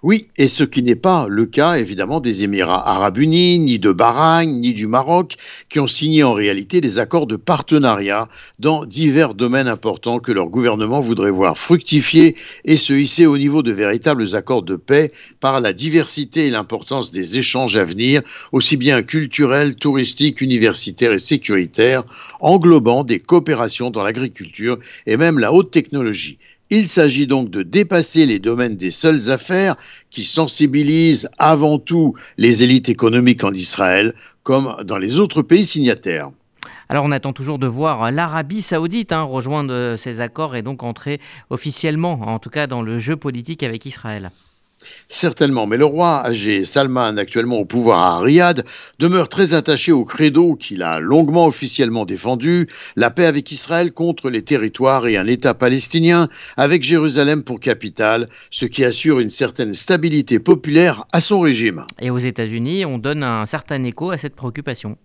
Oui, 0.04 0.28
et 0.38 0.48
ce 0.48 0.64
qui 0.64 0.82
n'est 0.84 0.96
pas 0.96 1.28
le 1.28 1.46
cas 1.46 1.76
évidemment 1.76 2.20
des 2.20 2.44
Émirats 2.44 2.88
arabes 2.88 3.18
unis, 3.18 3.60
ni 3.60 3.80
de 3.80 3.92
Bahreïn, 3.92 4.60
ni 4.62 4.74
du 4.74 4.88
Maroc, 4.88 5.36
qui 5.70 5.80
ont 5.80 5.88
signé 5.88 6.24
en 6.24 6.34
réalité 6.34 6.82
des 6.82 7.00
accords 7.00 7.28
de 7.28 7.36
partenariat 7.36 8.30
dans 8.60 8.86
divers 8.86 9.34
domaines 9.34 9.68
importants 9.68 10.20
que 10.20 10.32
leur 10.32 10.48
gouvernement 10.48 11.02
voudrait 11.02 11.32
voir 11.32 11.58
fructifier 11.58 12.36
et 12.66 12.78
se 12.78 12.94
hisser 12.94 13.26
au 13.26 13.38
niveau 13.38 13.62
de 13.62 13.72
véritables 13.72 14.36
accords 14.36 14.64
de 14.64 14.76
paix 14.76 15.12
par 15.40 15.60
la 15.60 15.74
diversité 15.74 16.48
et 16.48 16.52
l'importance 16.52 17.12
des 17.12 17.38
échanges 17.38 17.76
à 17.76 17.84
venir, 17.84 18.22
aussi 18.52 18.78
bien 18.78 19.02
culturels, 19.02 19.76
touristiques, 19.76 20.42
universitaires 20.42 21.12
et 21.12 21.20
sécuritaires, 21.20 22.04
englobant 22.40 23.04
des 23.04 23.20
coopérations 23.20 23.90
dans 23.90 24.04
l'agriculture 24.04 24.78
et 25.06 25.18
même 25.18 25.40
la 25.40 25.52
haute 25.52 25.72
technologie. 25.72 26.38
Il 26.72 26.88
s'agit 26.88 27.26
donc 27.26 27.50
de 27.50 27.64
dépasser 27.64 28.28
les 28.28 28.38
domaines 28.38 28.78
des 28.78 28.92
seules 28.92 29.32
affaires 29.32 29.76
qui 30.12 30.24
sensibilisent 30.24 31.28
avant 31.40 31.80
tout 31.80 32.14
les 32.38 32.64
élites 32.64 32.90
économiques 32.90 33.44
en 33.44 33.54
Israël, 33.54 34.14
comme 34.44 34.76
dans 34.84 34.98
les 34.98 35.20
autres 35.20 35.42
pays 35.42 35.66
signataires. 35.66 36.30
Alors 36.88 37.06
on 37.06 37.12
attend 37.12 37.34
toujours 37.34 37.58
de 37.58 37.68
voir 37.68 38.12
l'Arabie 38.12 38.62
saoudite 38.62 39.12
hein, 39.12 39.24
rejoindre 39.24 39.96
ces 39.98 40.22
accords 40.22 40.56
et 40.56 40.62
donc 40.62 40.84
entrer 40.84 41.20
officiellement, 41.50 42.14
en 42.22 42.40
tout 42.40 42.50
cas 42.50 42.68
dans 42.68 42.84
le 42.84 43.00
jeu 43.00 43.16
politique 43.16 43.64
avec 43.64 43.86
Israël. 43.86 44.32
Certainement, 45.08 45.68
mais 45.68 45.78
le 45.78 45.86
roi 45.86 46.26
âgé 46.26 46.64
Salman, 46.66 47.18
actuellement 47.18 47.58
au 47.58 47.66
pouvoir 47.66 48.00
à 48.00 48.20
Riyad, 48.20 48.66
demeure 49.00 49.28
très 49.28 49.54
attaché 49.54 49.92
au 49.92 50.06
credo 50.06 50.56
qu'il 50.56 50.84
a 50.84 51.00
longuement 51.00 51.48
officiellement 51.48 52.06
défendu, 52.06 52.68
la 52.96 53.12
paix 53.12 53.26
avec 53.26 53.52
Israël 53.52 53.92
contre 53.92 54.30
les 54.30 54.44
territoires 54.44 55.08
et 55.08 55.18
un 55.18 55.28
État 55.28 55.54
palestinien 55.54 56.28
avec 56.58 56.84
Jérusalem 56.84 57.44
pour 57.44 57.60
capitale, 57.60 58.30
ce 58.52 58.66
qui 58.66 58.86
assure 58.86 59.20
une 59.20 59.30
certaine 59.30 59.74
stabilité 59.74 60.40
populaire 60.40 61.04
à 61.12 61.20
son 61.20 61.40
régime. 61.42 61.86
Et 62.00 62.10
aux 62.10 62.20
États-Unis, 62.20 62.86
on 62.86 62.98
donne 62.98 63.24
un 63.24 63.46
certain 63.46 63.84
écho 63.84 64.12
à 64.12 64.18
cette 64.18 64.36
préoccupation. 64.36 64.98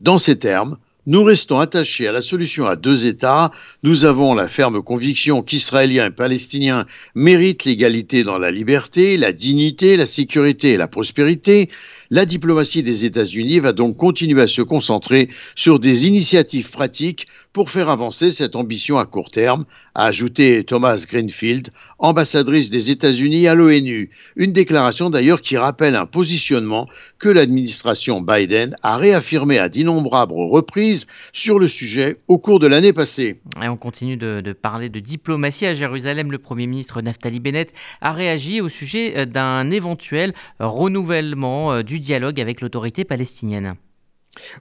Dans 0.00 0.18
ces 0.18 0.38
termes, 0.38 0.76
nous 1.06 1.22
restons 1.22 1.58
attachés 1.58 2.08
à 2.08 2.12
la 2.12 2.22
solution 2.22 2.66
à 2.66 2.76
deux 2.76 3.04
États. 3.04 3.50
Nous 3.82 4.06
avons 4.06 4.34
la 4.34 4.48
ferme 4.48 4.82
conviction 4.82 5.42
qu'Israéliens 5.42 6.06
et 6.06 6.10
Palestiniens 6.10 6.86
méritent 7.14 7.64
l'égalité 7.64 8.24
dans 8.24 8.38
la 8.38 8.50
liberté, 8.50 9.18
la 9.18 9.32
dignité, 9.32 9.98
la 9.98 10.06
sécurité 10.06 10.70
et 10.70 10.76
la 10.78 10.88
prospérité. 10.88 11.68
La 12.10 12.24
diplomatie 12.24 12.82
des 12.82 13.04
États-Unis 13.04 13.60
va 13.60 13.72
donc 13.72 13.96
continuer 13.96 14.40
à 14.40 14.46
se 14.46 14.62
concentrer 14.62 15.28
sur 15.54 15.78
des 15.78 16.06
initiatives 16.06 16.70
pratiques 16.70 17.26
pour 17.54 17.70
faire 17.70 17.88
avancer 17.88 18.32
cette 18.32 18.56
ambition 18.56 18.98
à 18.98 19.06
court 19.06 19.30
terme, 19.30 19.64
a 19.94 20.06
ajouté 20.06 20.64
Thomas 20.64 21.06
Greenfield, 21.08 21.70
ambassadrice 22.00 22.68
des 22.68 22.90
États-Unis 22.90 23.46
à 23.46 23.54
l'ONU. 23.54 24.10
Une 24.34 24.52
déclaration 24.52 25.08
d'ailleurs 25.08 25.40
qui 25.40 25.56
rappelle 25.56 25.94
un 25.94 26.04
positionnement 26.04 26.88
que 27.20 27.28
l'administration 27.28 28.20
Biden 28.20 28.74
a 28.82 28.96
réaffirmé 28.96 29.60
à 29.60 29.68
d'innombrables 29.68 30.34
reprises 30.34 31.06
sur 31.32 31.60
le 31.60 31.68
sujet 31.68 32.16
au 32.26 32.38
cours 32.38 32.58
de 32.58 32.66
l'année 32.66 32.92
passée. 32.92 33.36
Et 33.62 33.68
on 33.68 33.76
continue 33.76 34.16
de, 34.16 34.40
de, 34.40 34.52
parler 34.52 34.88
de 34.88 34.98
diplomatie 34.98 35.66
à 35.66 35.76
Jérusalem. 35.76 36.32
Le 36.32 36.38
Premier 36.38 36.66
ministre 36.66 37.02
Naftali 37.02 37.38
Bennett 37.38 37.72
a 38.00 38.12
réagi 38.12 38.60
au 38.60 38.68
sujet 38.68 39.16
euh, 39.16 39.26
d'un 39.26 39.70
éventuel 39.70 40.34
renouvellement 40.58 41.72
euh, 41.72 41.82
du 41.84 42.00
dialogue 42.00 42.40
avec 42.40 42.60
l'autorité 42.60 43.04
palestinienne. 43.04 43.76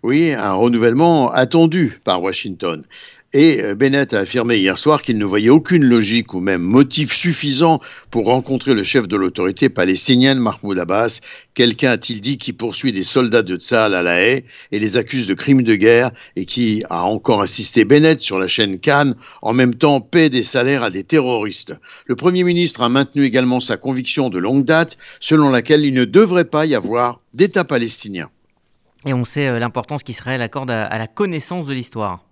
Oui, 0.03 0.32
un 0.32 0.53
renouvellement 0.53 1.32
attendu 1.32 2.00
par 2.03 2.22
Washington. 2.22 2.84
Et 3.36 3.62
euh, 3.63 3.74
Bennett 3.74 4.13
a 4.13 4.20
affirmé 4.20 4.58
hier 4.58 4.77
soir 4.77 5.01
qu'il 5.01 5.18
ne 5.18 5.25
voyait 5.25 5.50
aucune 5.50 5.84
logique 5.84 6.36
ou 6.36 6.39
même 6.39 6.62
motif 6.62 7.15
suffisant 7.15 7.82
pour 8.12 8.25
rencontrer 8.25 8.75
le 8.75 8.84
chef 8.84 9.08
de 9.08 9.15
l'autorité 9.15 9.70
palestinienne, 9.70 10.38
Mahmoud 10.38 10.77
Abbas. 10.77 11.20
Quelqu'un, 11.56 11.89
a-t-il 11.89 12.22
dit, 12.22 12.38
qui 12.38 12.53
poursuit 12.53 12.92
des 12.92 13.01
soldats 13.01 13.42
de 13.42 13.56
Tzal 13.56 13.96
à 13.96 14.03
la 14.03 14.22
et 14.24 14.46
les 14.72 14.98
accuse 14.98 15.25
de 15.25 15.34
crimes 15.34 15.63
de 15.63 15.74
guerre 15.74 16.12
et 16.36 16.46
qui 16.46 16.84
a 16.92 17.03
encore 17.06 17.42
insisté 17.42 17.86
Bennett 17.86 18.20
sur 18.20 18.38
la 18.38 18.48
chaîne 18.48 18.77
Cannes, 18.77 19.15
en 19.42 19.53
même 19.53 19.74
temps 19.74 20.00
paie 20.00 20.30
des 20.30 20.44
salaires 20.44 20.84
à 20.84 20.92
des 20.92 21.03
terroristes? 21.03 21.74
Le 22.06 22.15
Premier 22.15 22.44
ministre 22.44 22.84
a 22.84 22.89
maintenu 22.89 23.24
également 23.24 23.60
sa 23.60 23.77
conviction 23.77 24.30
de 24.30 24.38
longue 24.38 24.65
date, 24.65 25.00
selon 25.20 25.50
laquelle 25.50 25.84
il 25.84 25.96
ne 25.96 26.06
devrait 26.06 26.46
pas 26.46 26.68
y 26.68 26.75
avoir 26.75 27.20
d'État 27.34 27.63
palestinien. 27.63 28.30
Et 29.05 29.13
on 29.13 29.25
sait 29.25 29.48
euh, 29.48 29.60
l'importance 29.60 30.03
qu'Israël 30.03 30.41
accorde 30.41 30.72
à 30.72 30.98
la 30.98 31.07
connaissance 31.07 31.65
de 31.65 31.74
l'histoire. 31.74 32.24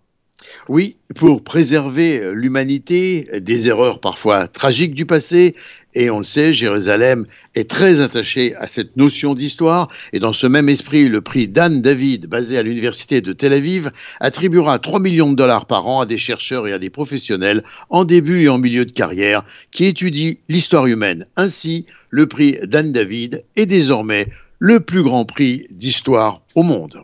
Oui, 0.69 0.97
pour 1.15 1.43
préserver 1.43 2.19
euh, 2.19 2.31
l'humanité 2.31 3.27
des 3.39 3.67
erreurs 3.67 3.99
parfois 3.99 4.47
tragiques 4.47 4.95
du 4.95 5.05
passé, 5.05 5.55
et 5.93 6.09
on 6.09 6.19
le 6.19 6.23
sait, 6.23 6.53
Jérusalem 6.53 7.25
est 7.53 7.69
très 7.69 7.99
attachée 7.99 8.55
à 8.55 8.65
cette 8.65 8.95
notion 8.95 9.35
d'histoire, 9.35 9.89
et 10.13 10.19
dans 10.19 10.31
ce 10.31 10.47
même 10.47 10.69
esprit, 10.69 11.09
le 11.09 11.21
prix 11.21 11.47
Dan 11.47 11.81
David, 11.81 12.27
basé 12.27 12.57
à 12.57 12.63
l'université 12.63 13.19
de 13.19 13.33
Tel 13.33 13.51
Aviv, 13.51 13.91
attribuera 14.19 14.79
3 14.79 14.99
millions 14.99 15.31
de 15.31 15.35
dollars 15.35 15.65
par 15.65 15.87
an 15.87 16.01
à 16.01 16.05
des 16.05 16.17
chercheurs 16.17 16.67
et 16.67 16.73
à 16.73 16.79
des 16.79 16.89
professionnels 16.89 17.63
en 17.89 18.05
début 18.05 18.43
et 18.43 18.49
en 18.49 18.57
milieu 18.57 18.85
de 18.85 18.91
carrière 18.91 19.43
qui 19.71 19.85
étudient 19.85 20.33
l'histoire 20.47 20.87
humaine. 20.87 21.27
Ainsi, 21.35 21.85
le 22.09 22.25
prix 22.25 22.57
Dan 22.63 22.93
David 22.93 23.43
est 23.57 23.65
désormais 23.65 24.27
le 24.61 24.79
plus 24.79 25.01
grand 25.01 25.25
prix 25.25 25.65
d'histoire 25.71 26.43
au 26.53 26.61
monde. 26.61 27.03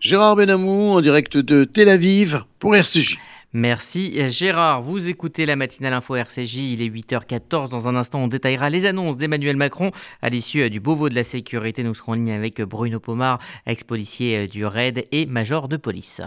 Gérard 0.00 0.36
Benamou 0.36 0.92
en 0.92 1.02
direct 1.02 1.36
de 1.36 1.64
Tel 1.64 1.90
Aviv 1.90 2.44
pour 2.58 2.74
RCJ. 2.74 3.18
Merci 3.52 4.28
Gérard. 4.30 4.80
Vous 4.80 5.06
écoutez 5.06 5.44
la 5.44 5.54
matinale 5.54 5.92
info 5.92 6.16
RCJ. 6.16 6.56
Il 6.56 6.80
est 6.82 6.88
8h14. 6.88 7.68
Dans 7.68 7.88
un 7.88 7.94
instant, 7.94 8.20
on 8.20 8.28
détaillera 8.28 8.70
les 8.70 8.86
annonces 8.86 9.18
d'Emmanuel 9.18 9.56
Macron 9.56 9.90
à 10.22 10.30
l'issue 10.30 10.70
du 10.70 10.80
Beauvau 10.80 11.10
de 11.10 11.14
la 11.14 11.24
sécurité. 11.24 11.82
Nous 11.82 11.94
serons 11.94 12.12
en 12.12 12.14
ligne 12.14 12.32
avec 12.32 12.62
Bruno 12.62 13.00
Pomar, 13.00 13.38
ex-policier 13.66 14.48
du 14.48 14.64
RAID 14.64 15.08
et 15.12 15.26
major 15.26 15.68
de 15.68 15.76
police. 15.76 16.22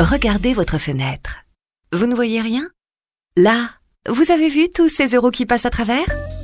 Regardez 0.00 0.54
votre 0.54 0.78
fenêtre. 0.78 1.42
Vous 1.92 2.06
ne 2.06 2.14
voyez 2.14 2.40
rien? 2.40 2.68
Là, 3.36 3.68
Vous 4.08 4.32
avez 4.32 4.48
vu 4.48 4.68
tous 4.74 4.88
ces 4.88 5.14
euros 5.14 5.30
qui 5.30 5.46
passent 5.46 5.66
à 5.66 5.70
travers? 5.70 6.06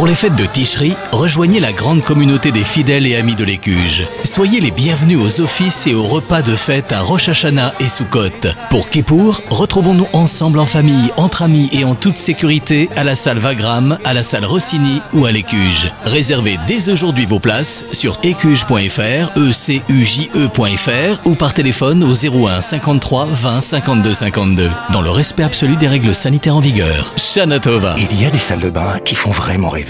Pour 0.00 0.06
les 0.06 0.14
fêtes 0.14 0.34
de 0.34 0.46
Ticherie, 0.46 0.96
rejoignez 1.12 1.60
la 1.60 1.74
grande 1.74 2.02
communauté 2.02 2.52
des 2.52 2.64
fidèles 2.64 3.06
et 3.06 3.16
amis 3.16 3.34
de 3.34 3.44
l'Écuge. 3.44 4.08
Soyez 4.24 4.58
les 4.58 4.70
bienvenus 4.70 5.18
aux 5.18 5.42
offices 5.42 5.86
et 5.86 5.94
aux 5.94 6.06
repas 6.06 6.40
de 6.40 6.56
fête 6.56 6.90
à 6.92 7.02
Rosh 7.02 7.28
et 7.28 7.88
Sukkot. 7.90 8.48
Pour 8.70 8.88
Kippour, 8.88 9.42
retrouvons-nous 9.50 10.06
ensemble 10.14 10.58
en 10.58 10.64
famille, 10.64 11.12
entre 11.18 11.42
amis 11.42 11.68
et 11.72 11.84
en 11.84 11.94
toute 11.94 12.16
sécurité 12.16 12.88
à 12.96 13.04
la 13.04 13.14
salle 13.14 13.36
Vagram, 13.36 13.98
à 14.06 14.14
la 14.14 14.22
salle 14.22 14.46
Rossini 14.46 15.02
ou 15.12 15.26
à 15.26 15.32
l'Écuge. 15.32 15.92
Réservez 16.06 16.58
dès 16.66 16.88
aujourd'hui 16.88 17.26
vos 17.26 17.38
places 17.38 17.84
sur 17.92 18.18
écuge.fr, 18.22 19.32
ecuje.fr 19.36 21.20
ou 21.26 21.34
par 21.34 21.52
téléphone 21.52 22.04
au 22.04 22.14
01 22.14 22.62
53 22.62 23.26
20 23.26 23.60
52 23.60 24.14
52. 24.14 24.70
Dans 24.94 25.02
le 25.02 25.10
respect 25.10 25.42
absolu 25.42 25.76
des 25.76 25.88
règles 25.88 26.14
sanitaires 26.14 26.56
en 26.56 26.60
vigueur. 26.60 27.12
Shanatova. 27.18 27.96
Il 27.98 28.18
y 28.18 28.24
a 28.24 28.30
des 28.30 28.38
salles 28.38 28.60
de 28.60 28.70
bain 28.70 28.98
qui 29.04 29.14
font 29.14 29.30
vraiment 29.30 29.68
rêver. 29.68 29.89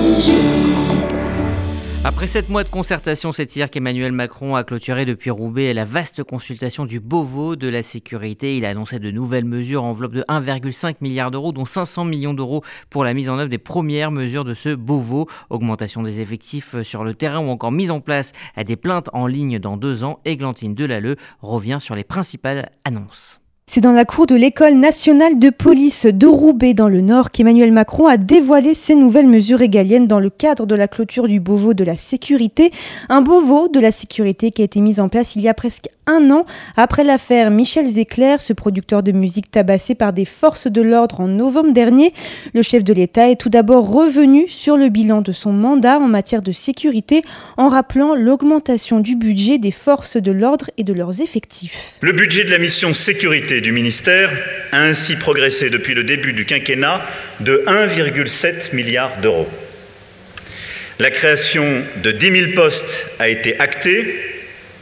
Après 2.03 2.25
sept 2.25 2.49
mois 2.49 2.63
de 2.63 2.69
concertation, 2.69 3.31
c'est 3.31 3.55
hier 3.55 3.69
qu'Emmanuel 3.69 4.11
Macron 4.11 4.55
a 4.55 4.63
clôturé 4.63 5.05
depuis 5.05 5.29
Roubaix 5.29 5.73
la 5.73 5.85
vaste 5.85 6.23
consultation 6.23 6.85
du 6.85 6.99
Beauvau 6.99 7.55
de 7.55 7.67
la 7.67 7.83
sécurité. 7.83 8.57
Il 8.57 8.65
a 8.65 8.69
annoncé 8.69 8.99
de 8.99 9.11
nouvelles 9.11 9.45
mesures, 9.45 9.83
enveloppe 9.83 10.13
de 10.13 10.23
1,5 10.27 10.95
milliard 11.01 11.31
d'euros, 11.31 11.51
dont 11.51 11.65
500 11.65 12.05
millions 12.05 12.33
d'euros 12.33 12.63
pour 12.89 13.03
la 13.03 13.13
mise 13.13 13.29
en 13.29 13.39
œuvre 13.39 13.49
des 13.49 13.57
premières 13.57 14.11
mesures 14.11 14.45
de 14.45 14.53
ce 14.53 14.69
Beauvau. 14.69 15.27
Augmentation 15.49 16.03
des 16.03 16.21
effectifs 16.21 16.81
sur 16.81 17.03
le 17.03 17.13
terrain 17.13 17.39
ou 17.39 17.49
encore 17.49 17.71
mise 17.71 17.91
en 17.91 18.01
place 18.01 18.31
à 18.55 18.63
des 18.63 18.75
plaintes 18.75 19.09
en 19.13 19.27
ligne 19.27 19.59
dans 19.59 19.77
deux 19.77 20.03
ans. 20.03 20.19
Églantine 20.25 20.75
Delalleux 20.75 21.17
revient 21.41 21.77
sur 21.79 21.95
les 21.95 22.03
principales 22.03 22.71
annonces. 22.83 23.40
C'est 23.73 23.79
dans 23.79 23.93
la 23.93 24.03
cour 24.03 24.25
de 24.25 24.35
l'école 24.35 24.73
nationale 24.73 25.39
de 25.39 25.49
police 25.49 26.05
de 26.05 26.27
Roubaix 26.27 26.73
dans 26.73 26.89
le 26.89 26.99
Nord 26.99 27.31
qu'Emmanuel 27.31 27.71
Macron 27.71 28.05
a 28.05 28.17
dévoilé 28.17 28.73
ces 28.73 28.95
nouvelles 28.95 29.29
mesures 29.29 29.59
régaliennes 29.59 30.07
dans 30.07 30.19
le 30.19 30.29
cadre 30.29 30.65
de 30.65 30.75
la 30.75 30.89
clôture 30.89 31.29
du 31.29 31.39
Beauvau 31.39 31.73
de 31.73 31.85
la 31.85 31.95
sécurité. 31.95 32.71
Un 33.07 33.21
Beauvau 33.21 33.69
de 33.69 33.79
la 33.79 33.91
sécurité 33.91 34.51
qui 34.51 34.61
a 34.61 34.65
été 34.65 34.81
mis 34.81 34.99
en 34.99 35.07
place 35.07 35.37
il 35.37 35.41
y 35.41 35.47
a 35.47 35.53
presque 35.53 35.87
un 36.07 36.31
an 36.31 36.45
après 36.77 37.03
l'affaire 37.03 37.51
Michel 37.51 37.87
Zecler, 37.87 38.37
ce 38.39 38.53
producteur 38.53 39.03
de 39.03 39.11
musique 39.11 39.51
tabassé 39.51 39.95
par 39.95 40.13
des 40.13 40.25
forces 40.25 40.67
de 40.67 40.81
l'ordre 40.81 41.19
en 41.19 41.27
novembre 41.27 41.73
dernier. 41.73 42.13
Le 42.53 42.61
chef 42.61 42.83
de 42.83 42.93
l'État 42.93 43.29
est 43.29 43.39
tout 43.39 43.49
d'abord 43.49 43.91
revenu 43.91 44.47
sur 44.47 44.77
le 44.77 44.89
bilan 44.89 45.21
de 45.21 45.31
son 45.31 45.51
mandat 45.51 45.97
en 45.97 46.07
matière 46.07 46.41
de 46.41 46.51
sécurité 46.51 47.23
en 47.57 47.69
rappelant 47.69 48.15
l'augmentation 48.15 48.99
du 48.99 49.15
budget 49.15 49.57
des 49.57 49.71
forces 49.71 50.17
de 50.17 50.31
l'ordre 50.31 50.69
et 50.77 50.83
de 50.83 50.93
leurs 50.93 51.21
effectifs. 51.21 51.93
Le 52.01 52.13
budget 52.13 52.43
de 52.43 52.51
la 52.51 52.57
mission 52.57 52.93
sécurité 52.93 53.61
du 53.61 53.71
ministère 53.71 54.29
a 54.71 54.81
ainsi 54.81 55.15
progressé 55.15 55.69
depuis 55.69 55.93
le 55.93 56.03
début 56.03 56.33
du 56.33 56.45
quinquennat 56.45 57.01
de 57.39 57.63
1,7 57.67 58.75
milliard 58.75 59.11
d'euros. 59.21 59.47
La 60.99 61.09
création 61.09 61.65
de 62.03 62.11
10 62.11 62.31
000 62.31 62.51
postes 62.53 63.07
a 63.19 63.27
été 63.27 63.59
actée, 63.59 64.05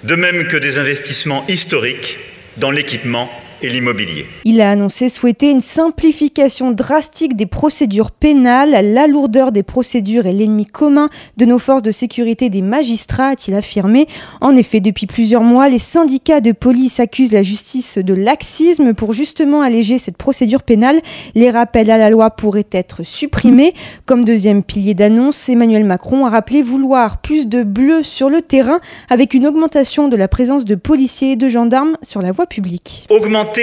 de 0.04 0.16
même 0.16 0.48
que 0.48 0.58
des 0.58 0.78
investissements 0.78 1.46
historiques 1.48 2.20
dans 2.58 2.72
l'équipement 2.72 3.30
et 3.62 3.70
l'immobilier. 3.70 4.26
Il 4.46 4.62
a 4.62 4.72
annoncé 4.72 5.10
souhaiter 5.10 5.52
une 5.52 5.62
simplification 5.62 6.72
drastique 6.72 7.36
des 7.36 7.46
procédures 7.46 8.12
pénales. 8.12 8.94
La 8.94 9.08
lourdeur 9.08 9.52
des 9.52 9.64
procédures 9.64 10.28
est 10.28 10.34
l'ennemi 10.34 10.66
commun 10.66 11.10
de 11.38 11.46
nos 11.46 11.60
forces 11.60 11.84
de 11.84 11.92
sécurité 11.92 12.50
des 12.50 12.62
magistrats, 12.62 13.30
a-t-il 13.30 13.56
affirmé. 13.56 14.08
En 14.42 14.56
effet, 14.56 14.80
depuis 14.80 15.08
plusieurs 15.08 15.44
mois, 15.44 15.70
les 15.70 15.78
syndicats 15.78 16.42
de 16.42 16.52
police 16.52 17.00
accusent 17.00 17.34
la 17.34 17.44
justice 17.44 17.98
de 17.98 18.14
laxisme 18.14 18.94
pour 18.94 19.14
justement 19.14 19.62
alléger 19.62 20.00
cette 20.00 20.18
procédure 20.18 20.64
pénale. 20.64 21.00
Les 21.36 21.50
rappels 21.50 21.92
à 21.92 21.98
la 21.98 22.10
loi 22.10 22.30
pourraient 22.32 22.68
être 22.72 23.04
supprimés. 23.04 23.74
Comme 24.06 24.26
deuxième 24.26 24.64
pilier 24.64 24.94
d'annonce, 24.94 25.50
Emmanuel 25.50 25.86
Macron 25.86 26.26
a 26.26 26.30
rappelé 26.30 26.62
vouloir 26.62 27.22
plus 27.22 27.48
de 27.48 27.64
bleu 27.64 28.04
sur 28.04 28.30
le 28.30 28.42
terrain 28.42 28.80
avec 29.10 29.34
une 29.34 29.48
augmentation 29.48 30.08
de 30.08 30.16
la 30.16 30.28
présence 30.28 30.66
de 30.66 30.76
policiers 30.76 31.32
et 31.32 31.36
de 31.36 31.48
gendarmes 31.48 31.98
sur 32.02 32.22
la 32.22 32.32
voie 32.32 32.46
publique. 32.46 33.08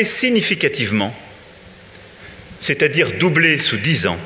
Significativement, 0.04 1.14
c'est-à-dire 2.60 3.12
doubler 3.18 3.58
sous 3.58 3.76
10 3.76 4.08
ans, 4.08 4.18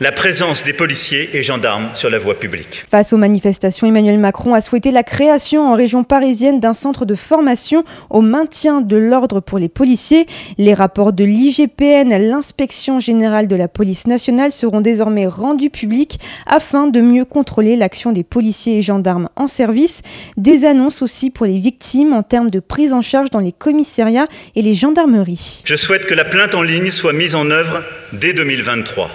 la 0.00 0.12
présence 0.12 0.62
des 0.62 0.74
policiers 0.74 1.30
et 1.34 1.42
gendarmes 1.42 1.88
sur 1.94 2.10
la 2.10 2.18
voie 2.18 2.38
publique. 2.38 2.84
Face 2.90 3.14
aux 3.14 3.16
manifestations, 3.16 3.86
Emmanuel 3.86 4.18
Macron 4.18 4.52
a 4.52 4.60
souhaité 4.60 4.90
la 4.90 5.02
création 5.02 5.66
en 5.66 5.74
région 5.74 6.04
parisienne 6.04 6.60
d'un 6.60 6.74
centre 6.74 7.06
de 7.06 7.14
formation 7.14 7.82
au 8.10 8.20
maintien 8.20 8.82
de 8.82 8.96
l'ordre 8.96 9.40
pour 9.40 9.58
les 9.58 9.70
policiers. 9.70 10.26
Les 10.58 10.74
rapports 10.74 11.14
de 11.14 11.24
l'IGPN, 11.24 12.14
l'inspection 12.28 13.00
générale 13.00 13.46
de 13.46 13.56
la 13.56 13.68
police 13.68 14.06
nationale, 14.06 14.52
seront 14.52 14.82
désormais 14.82 15.26
rendus 15.26 15.70
publics 15.70 16.18
afin 16.46 16.88
de 16.88 17.00
mieux 17.00 17.24
contrôler 17.24 17.76
l'action 17.76 18.12
des 18.12 18.24
policiers 18.24 18.78
et 18.78 18.82
gendarmes 18.82 19.30
en 19.36 19.48
service. 19.48 20.02
Des 20.36 20.66
annonces 20.66 21.00
aussi 21.00 21.30
pour 21.30 21.46
les 21.46 21.58
victimes 21.58 22.12
en 22.12 22.22
termes 22.22 22.50
de 22.50 22.60
prise 22.60 22.92
en 22.92 23.00
charge 23.00 23.30
dans 23.30 23.40
les 23.40 23.52
commissariats 23.52 24.28
et 24.54 24.62
les 24.62 24.74
gendarmeries. 24.74 25.62
Je 25.64 25.76
souhaite 25.76 26.06
que 26.06 26.14
la 26.14 26.24
plainte 26.24 26.54
en 26.54 26.62
ligne 26.62 26.90
soit 26.90 27.14
mise 27.14 27.34
en 27.34 27.50
œuvre 27.50 27.82
dès 28.12 28.34
2023 28.34 29.08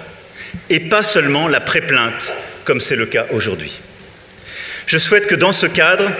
et 0.70 0.80
pas 0.80 1.02
seulement 1.02 1.48
la 1.48 1.60
pré-plainte, 1.60 2.32
comme 2.64 2.80
c'est 2.80 2.96
le 2.96 3.06
cas 3.06 3.26
aujourd'hui. 3.32 3.80
Je 4.86 4.98
souhaite 4.98 5.26
que 5.26 5.34
dans 5.34 5.52
ce 5.52 5.66
cadre, 5.66 6.10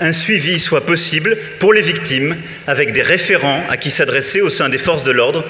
un 0.00 0.12
suivi 0.12 0.60
soit 0.60 0.86
possible 0.86 1.36
pour 1.58 1.72
les 1.72 1.82
victimes 1.82 2.36
avec 2.66 2.92
des 2.92 3.02
référents 3.02 3.64
à 3.68 3.76
qui 3.76 3.90
s'adresser 3.90 4.40
au 4.40 4.50
sein 4.50 4.68
des 4.68 4.78
forces 4.78 5.04
de 5.04 5.10
l'ordre 5.10 5.44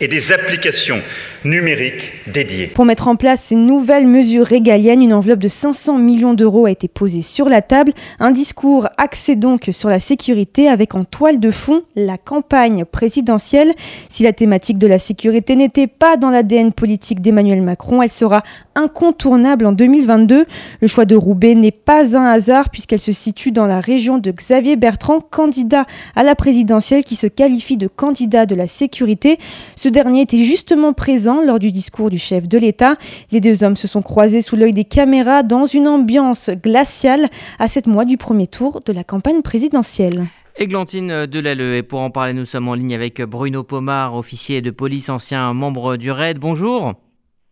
et 0.00 0.08
des 0.08 0.32
applications 0.32 1.02
numériques 1.44 2.12
dédiées. 2.32 2.66
Pour 2.66 2.84
mettre 2.84 3.08
en 3.08 3.16
place 3.16 3.42
ces 3.42 3.54
nouvelles 3.54 4.06
mesures 4.06 4.44
régaliennes, 4.44 5.02
une 5.02 5.12
enveloppe 5.12 5.38
de 5.38 5.48
500 5.48 5.98
millions 5.98 6.34
d'euros 6.34 6.66
a 6.66 6.70
été 6.70 6.88
posée 6.88 7.22
sur 7.22 7.48
la 7.48 7.62
table. 7.62 7.92
Un 8.18 8.30
discours 8.30 8.88
axé 8.96 9.36
donc 9.36 9.68
sur 9.72 9.88
la 9.88 10.00
sécurité 10.00 10.68
avec 10.68 10.94
en 10.94 11.04
toile 11.04 11.40
de 11.40 11.50
fond 11.50 11.82
la 11.96 12.18
campagne 12.18 12.84
présidentielle. 12.84 13.72
Si 14.08 14.22
la 14.22 14.32
thématique 14.32 14.78
de 14.78 14.86
la 14.86 14.98
sécurité 14.98 15.56
n'était 15.56 15.86
pas 15.86 16.16
dans 16.16 16.30
l'ADN 16.30 16.72
politique 16.72 17.20
d'Emmanuel 17.20 17.62
Macron, 17.62 18.02
elle 18.02 18.10
sera 18.10 18.42
incontournable 18.74 19.66
en 19.66 19.72
2022. 19.72 20.46
Le 20.80 20.86
choix 20.86 21.04
de 21.04 21.16
Roubaix 21.16 21.54
n'est 21.54 21.70
pas 21.70 22.16
un 22.16 22.26
hasard 22.26 22.70
puisqu'elle 22.70 23.00
se 23.00 23.12
situe 23.12 23.52
dans 23.52 23.66
la 23.66 23.80
région 23.80 24.18
de 24.18 24.30
Xavier 24.30 24.76
Bertrand, 24.76 25.20
candidat 25.20 25.86
à 26.16 26.22
la 26.22 26.34
présidentielle 26.34 27.04
qui 27.04 27.16
se 27.16 27.26
qualifie 27.26 27.76
de 27.76 27.88
candidat 27.88 28.46
de 28.46 28.54
la 28.54 28.66
sécurité. 28.66 29.38
Ce 29.76 29.88
dernier 29.88 30.22
était 30.22 30.38
justement 30.38 30.92
présent 30.92 31.37
lors 31.42 31.58
du 31.58 31.72
discours 31.72 32.10
du 32.10 32.18
chef 32.18 32.48
de 32.48 32.58
l'État. 32.58 32.96
Les 33.30 33.40
deux 33.40 33.64
hommes 33.64 33.76
se 33.76 33.88
sont 33.88 34.02
croisés 34.02 34.42
sous 34.42 34.56
l'œil 34.56 34.72
des 34.72 34.84
caméras 34.84 35.42
dans 35.42 35.64
une 35.64 35.88
ambiance 35.88 36.50
glaciale 36.50 37.28
à 37.58 37.68
sept 37.68 37.86
mois 37.86 38.04
du 38.04 38.16
premier 38.16 38.46
tour 38.46 38.80
de 38.84 38.92
la 38.92 39.04
campagne 39.04 39.42
présidentielle. 39.42 40.26
Églantine 40.56 41.26
Delalleux, 41.26 41.76
et 41.76 41.82
pour 41.82 42.00
en 42.00 42.10
parler, 42.10 42.32
nous 42.32 42.44
sommes 42.44 42.68
en 42.68 42.74
ligne 42.74 42.94
avec 42.94 43.22
Bruno 43.22 43.62
Pomar, 43.62 44.14
officier 44.14 44.60
de 44.60 44.72
police, 44.72 45.08
ancien 45.08 45.52
membre 45.54 45.96
du 45.96 46.10
RAID. 46.10 46.38
Bonjour. 46.38 46.94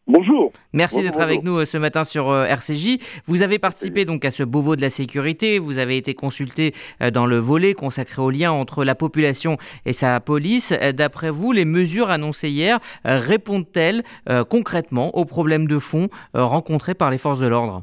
Bonjour. 0.08 0.52
Merci 0.72 1.02
d'être 1.02 1.20
avec 1.20 1.42
nous 1.42 1.58
euh, 1.58 1.64
ce 1.64 1.76
matin 1.78 2.04
sur 2.04 2.30
euh, 2.30 2.44
RCJ. 2.44 2.98
Vous 3.26 3.42
avez 3.42 3.58
participé 3.58 4.04
donc 4.04 4.24
à 4.24 4.30
ce 4.30 4.44
Beauvau 4.44 4.76
de 4.76 4.80
la 4.80 4.90
sécurité. 4.90 5.58
Vous 5.58 5.78
avez 5.78 5.96
été 5.96 6.14
consulté 6.14 6.74
euh, 7.02 7.10
dans 7.10 7.26
le 7.26 7.38
volet 7.38 7.74
consacré 7.74 8.22
au 8.22 8.30
lien 8.30 8.52
entre 8.52 8.84
la 8.84 8.94
population 8.94 9.56
et 9.84 9.92
sa 9.92 10.20
police. 10.20 10.72
D'après 10.94 11.30
vous, 11.30 11.50
les 11.50 11.64
mesures 11.64 12.10
annoncées 12.10 12.50
hier 12.50 12.78
répondent-elles 13.04 14.04
concrètement 14.48 15.16
aux 15.16 15.24
problèmes 15.24 15.66
de 15.66 15.78
fond 15.78 16.08
rencontrés 16.34 16.94
par 16.94 17.10
les 17.10 17.18
forces 17.18 17.40
de 17.40 17.48
l'ordre? 17.48 17.82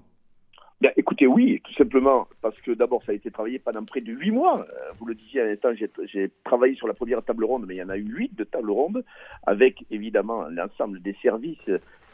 Écoutez, 0.98 1.28
oui, 1.28 1.62
tout 1.64 1.74
simplement, 1.74 2.28
parce 2.42 2.60
que 2.62 2.72
d'abord, 2.72 3.04
ça 3.04 3.12
a 3.12 3.16
été 3.16 3.32
travaillé 3.32 3.60
pendant 3.60 3.84
près 3.86 4.02
de 4.02 4.12
huit 4.12 4.32
mois. 4.32 4.62
Euh, 4.62 4.92
vous 5.00 5.06
le 5.06 5.16
disiez 5.16 5.42
à 5.42 5.46
l'instant, 5.46 5.70
j'ai 5.74 6.32
travaillé 6.44 6.76
sur 6.76 6.88
la 6.88 6.94
première 6.94 7.24
table 7.24 7.46
ronde, 7.46 7.66
mais 7.68 7.76
il 7.76 7.78
y 7.78 7.84
en 7.84 7.90
a 7.90 7.98
eu 7.98 8.04
huit 8.04 8.36
de 8.36 8.44
tables 8.44 8.72
rondes, 8.72 9.04
avec 9.46 9.86
évidemment 9.92 10.46
l'ensemble 10.50 11.02
des 11.02 11.16
services 11.22 11.70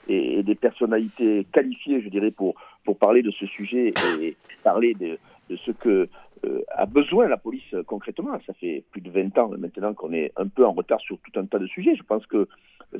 et, 0.07 0.43
des 0.43 0.55
personnalités 0.55 1.45
qualifiées, 1.51 2.01
je 2.01 2.09
dirais, 2.09 2.31
pour, 2.31 2.55
pour 2.85 2.97
parler 2.97 3.21
de 3.21 3.31
ce 3.31 3.45
sujet 3.45 3.93
et 4.21 4.37
parler 4.63 4.93
de, 4.93 5.17
ce 5.55 5.71
que 5.71 6.09
euh, 6.45 6.61
a 6.69 6.85
besoin 6.85 7.27
la 7.27 7.37
police 7.37 7.73
euh, 7.73 7.83
concrètement. 7.83 8.39
Ça 8.45 8.53
fait 8.53 8.83
plus 8.91 9.01
de 9.01 9.09
20 9.09 9.37
ans 9.37 9.49
maintenant 9.57 9.93
qu'on 9.93 10.13
est 10.13 10.31
un 10.37 10.47
peu 10.47 10.65
en 10.65 10.71
retard 10.71 11.01
sur 11.01 11.17
tout 11.19 11.37
un 11.39 11.45
tas 11.45 11.59
de 11.59 11.67
sujets. 11.67 11.95
Je 11.95 12.03
pense 12.03 12.25
que 12.27 12.47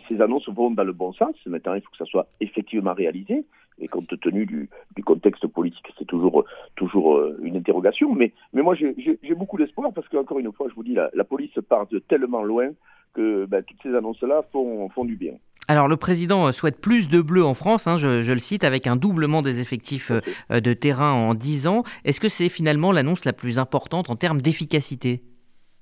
ces 0.07 0.21
annonces 0.21 0.49
vont 0.49 0.71
dans 0.71 0.83
le 0.83 0.93
bon 0.93 1.13
sens. 1.13 1.35
Maintenant, 1.45 1.73
il 1.73 1.81
faut 1.81 1.91
que 1.91 1.97
ça 1.97 2.05
soit 2.05 2.27
effectivement 2.41 2.93
réalisé. 2.93 3.45
Et 3.81 3.87
compte 3.87 4.19
tenu 4.19 4.45
du, 4.45 4.69
contexte 5.05 5.47
politique, 5.47 5.85
c'est 5.97 6.05
toujours, 6.05 6.43
toujours 6.75 7.15
euh, 7.15 7.39
une 7.41 7.55
interrogation. 7.55 8.13
Mais, 8.13 8.33
mais 8.51 8.61
moi, 8.61 8.75
j'ai 8.75 9.35
beaucoup 9.35 9.57
d'espoir 9.57 9.93
parce 9.93 10.07
qu'encore 10.09 10.39
une 10.39 10.51
fois, 10.51 10.67
je 10.69 10.75
vous 10.75 10.83
dis, 10.83 10.93
la, 10.93 11.09
la 11.13 11.23
police 11.23 11.57
part 11.69 11.87
de 11.87 11.99
tellement 11.99 12.43
loin 12.43 12.71
que 13.13 13.45
ben, 13.45 13.63
toutes 13.63 13.81
ces 13.81 13.95
annonces-là 13.95 14.43
font, 14.51 14.89
font 14.89 15.05
du 15.05 15.15
bien. 15.15 15.33
Alors 15.69 15.87
le 15.87 15.97
président 15.97 16.51
souhaite 16.51 16.81
plus 16.81 17.09
de 17.09 17.21
bleus 17.21 17.45
en 17.45 17.53
France, 17.53 17.85
hein, 17.85 17.95
je, 17.95 18.31
le 18.31 18.39
cite, 18.39 18.63
avec 18.63 18.87
un 18.87 18.95
doublement 18.95 19.43
des 19.43 19.59
effectifs 19.59 20.11
euh, 20.11 20.59
de 20.59 20.73
terrain 20.73 21.13
en 21.13 21.35
10 21.35 21.67
ans. 21.67 21.83
Est-ce 22.05 22.19
que 22.19 22.27
c'est 22.27 22.49
finalement 22.49 22.91
l'annonce 22.91 23.23
la 23.23 23.33
plus 23.33 23.59
importante 23.59 24.09
en 24.09 24.15
termes 24.15 24.41
d'efficacité? 24.41 25.21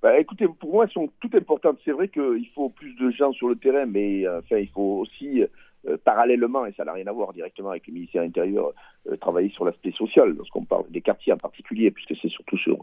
Bah, 0.03 0.19
écoutez, 0.19 0.45
pour 0.59 0.73
moi, 0.73 0.83
elles 0.83 0.91
sont 0.91 1.09
toutes 1.21 1.35
importantes. 1.35 1.77
C'est 1.85 1.91
vrai 1.91 2.09
qu'il 2.09 2.49
faut 2.53 2.67
plus 2.67 2.95
de 2.95 3.11
gens 3.11 3.31
sur 3.31 3.47
le 3.47 3.55
terrain, 3.55 3.85
mais 3.85 4.27
euh, 4.27 4.39
enfin, 4.39 4.57
il 4.57 4.67
faut 4.67 4.99
aussi 4.99 5.41
euh, 5.41 5.47
parallèlement, 6.07 6.65
et 6.65 6.71
ça 6.71 6.85
n'a 6.85 6.93
rien 6.93 7.05
à 7.07 7.11
voir 7.11 7.33
directement 7.33 7.71
avec 7.71 7.85
le 7.85 7.93
ministère 7.93 8.23
intérieur, 8.23 8.71
euh, 9.11 9.17
travailler 9.17 9.49
sur 9.49 9.65
l'aspect 9.65 9.91
social, 9.91 10.33
lorsqu'on 10.37 10.63
parle 10.63 10.85
des 10.89 11.01
quartiers 11.01 11.33
en 11.33 11.37
particulier, 11.37 11.91
puisque 11.91 12.15
c'est 12.21 12.29
surtout 12.29 12.57
sur, 12.57 12.77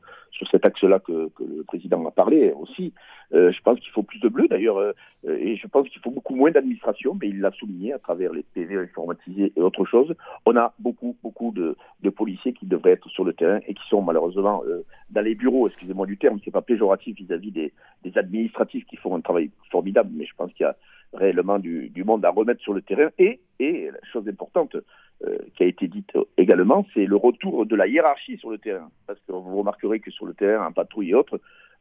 cet 0.50 0.66
axe-là 0.66 0.98
que, 0.98 1.30
le 1.40 1.64
président 1.66 2.06
a 2.06 2.10
parlé 2.10 2.52
aussi. 2.52 2.92
Euh, 3.32 3.50
je 3.50 3.62
pense 3.62 3.80
qu'il 3.80 3.90
faut 3.92 4.02
plus 4.02 4.20
de 4.20 4.28
bleu 4.28 4.46
d'ailleurs, 4.46 4.78
et 5.26 5.56
je 5.56 5.66
pense 5.68 5.88
qu'il 5.88 6.02
faut 6.02 6.10
beaucoup 6.10 6.34
moins 6.34 6.50
d'administration, 6.50 7.16
mais 7.18 7.30
il 7.30 7.40
l'a 7.40 7.50
souligné 7.52 7.94
à 7.94 7.98
travers 7.98 8.30
les 8.34 8.42
PV 8.42 8.76
informatisés 8.76 9.54
et 9.56 9.62
autre 9.62 9.86
chose. 9.86 10.14
On 10.44 10.54
a 10.56 10.74
beaucoup, 10.78 11.16
beaucoup 11.22 11.50
de, 11.50 11.76
policiers 12.10 12.52
qui 12.52 12.66
devraient 12.66 12.92
être 12.92 13.08
sur 13.08 13.24
le 13.24 13.32
terrain 13.32 13.60
et 13.66 13.72
qui 13.72 13.88
sont 13.88 14.02
malheureusement 14.02 14.62
dans 15.08 15.22
les 15.22 15.34
bureaux, 15.34 15.66
excusez-moi 15.66 16.06
du 16.06 16.18
terme, 16.18 16.38
c'est 16.44 16.50
pas 16.50 16.60
péjoratif 16.60 17.16
vis-à-vis 17.16 17.52
des 17.52 17.72
administratifs 18.16 18.84
qui 18.84 18.96
font 18.96 19.16
un 19.16 19.22
travail 19.22 19.50
formidable, 19.70 20.10
mais 20.12 20.26
je 20.26 20.34
pense 20.36 20.52
qu'il 20.52 20.64
y 20.64 20.68
a 20.68 20.76
réellement 21.12 21.58
du, 21.58 22.04
monde 22.04 22.24
à 22.24 22.30
remettre 22.30 22.60
sur 22.62 22.72
le 22.72 22.82
terrain. 22.82 23.10
Et, 23.18 23.40
et 23.58 23.90
la 23.90 23.98
chose 24.12 24.28
importante 24.28 24.76
euh, 25.24 25.38
qui 25.56 25.62
a 25.62 25.66
été 25.66 25.88
dite 25.88 26.12
également, 26.36 26.86
c'est 26.94 27.06
le 27.06 27.16
retour 27.16 27.66
de 27.66 27.76
la 27.76 27.86
hiérarchie 27.86 28.38
sur 28.38 28.50
le 28.50 28.58
terrain. 28.58 28.90
Parce 29.06 29.18
que 29.20 29.32
vous 29.32 29.58
remarquerez 29.58 30.00
que 30.00 30.10
sur 30.10 30.26
le 30.26 30.34
terrain, 30.34 30.66
en 30.66 30.72
patrouille 30.72 31.10
et 31.10 31.14
autres, 31.14 31.40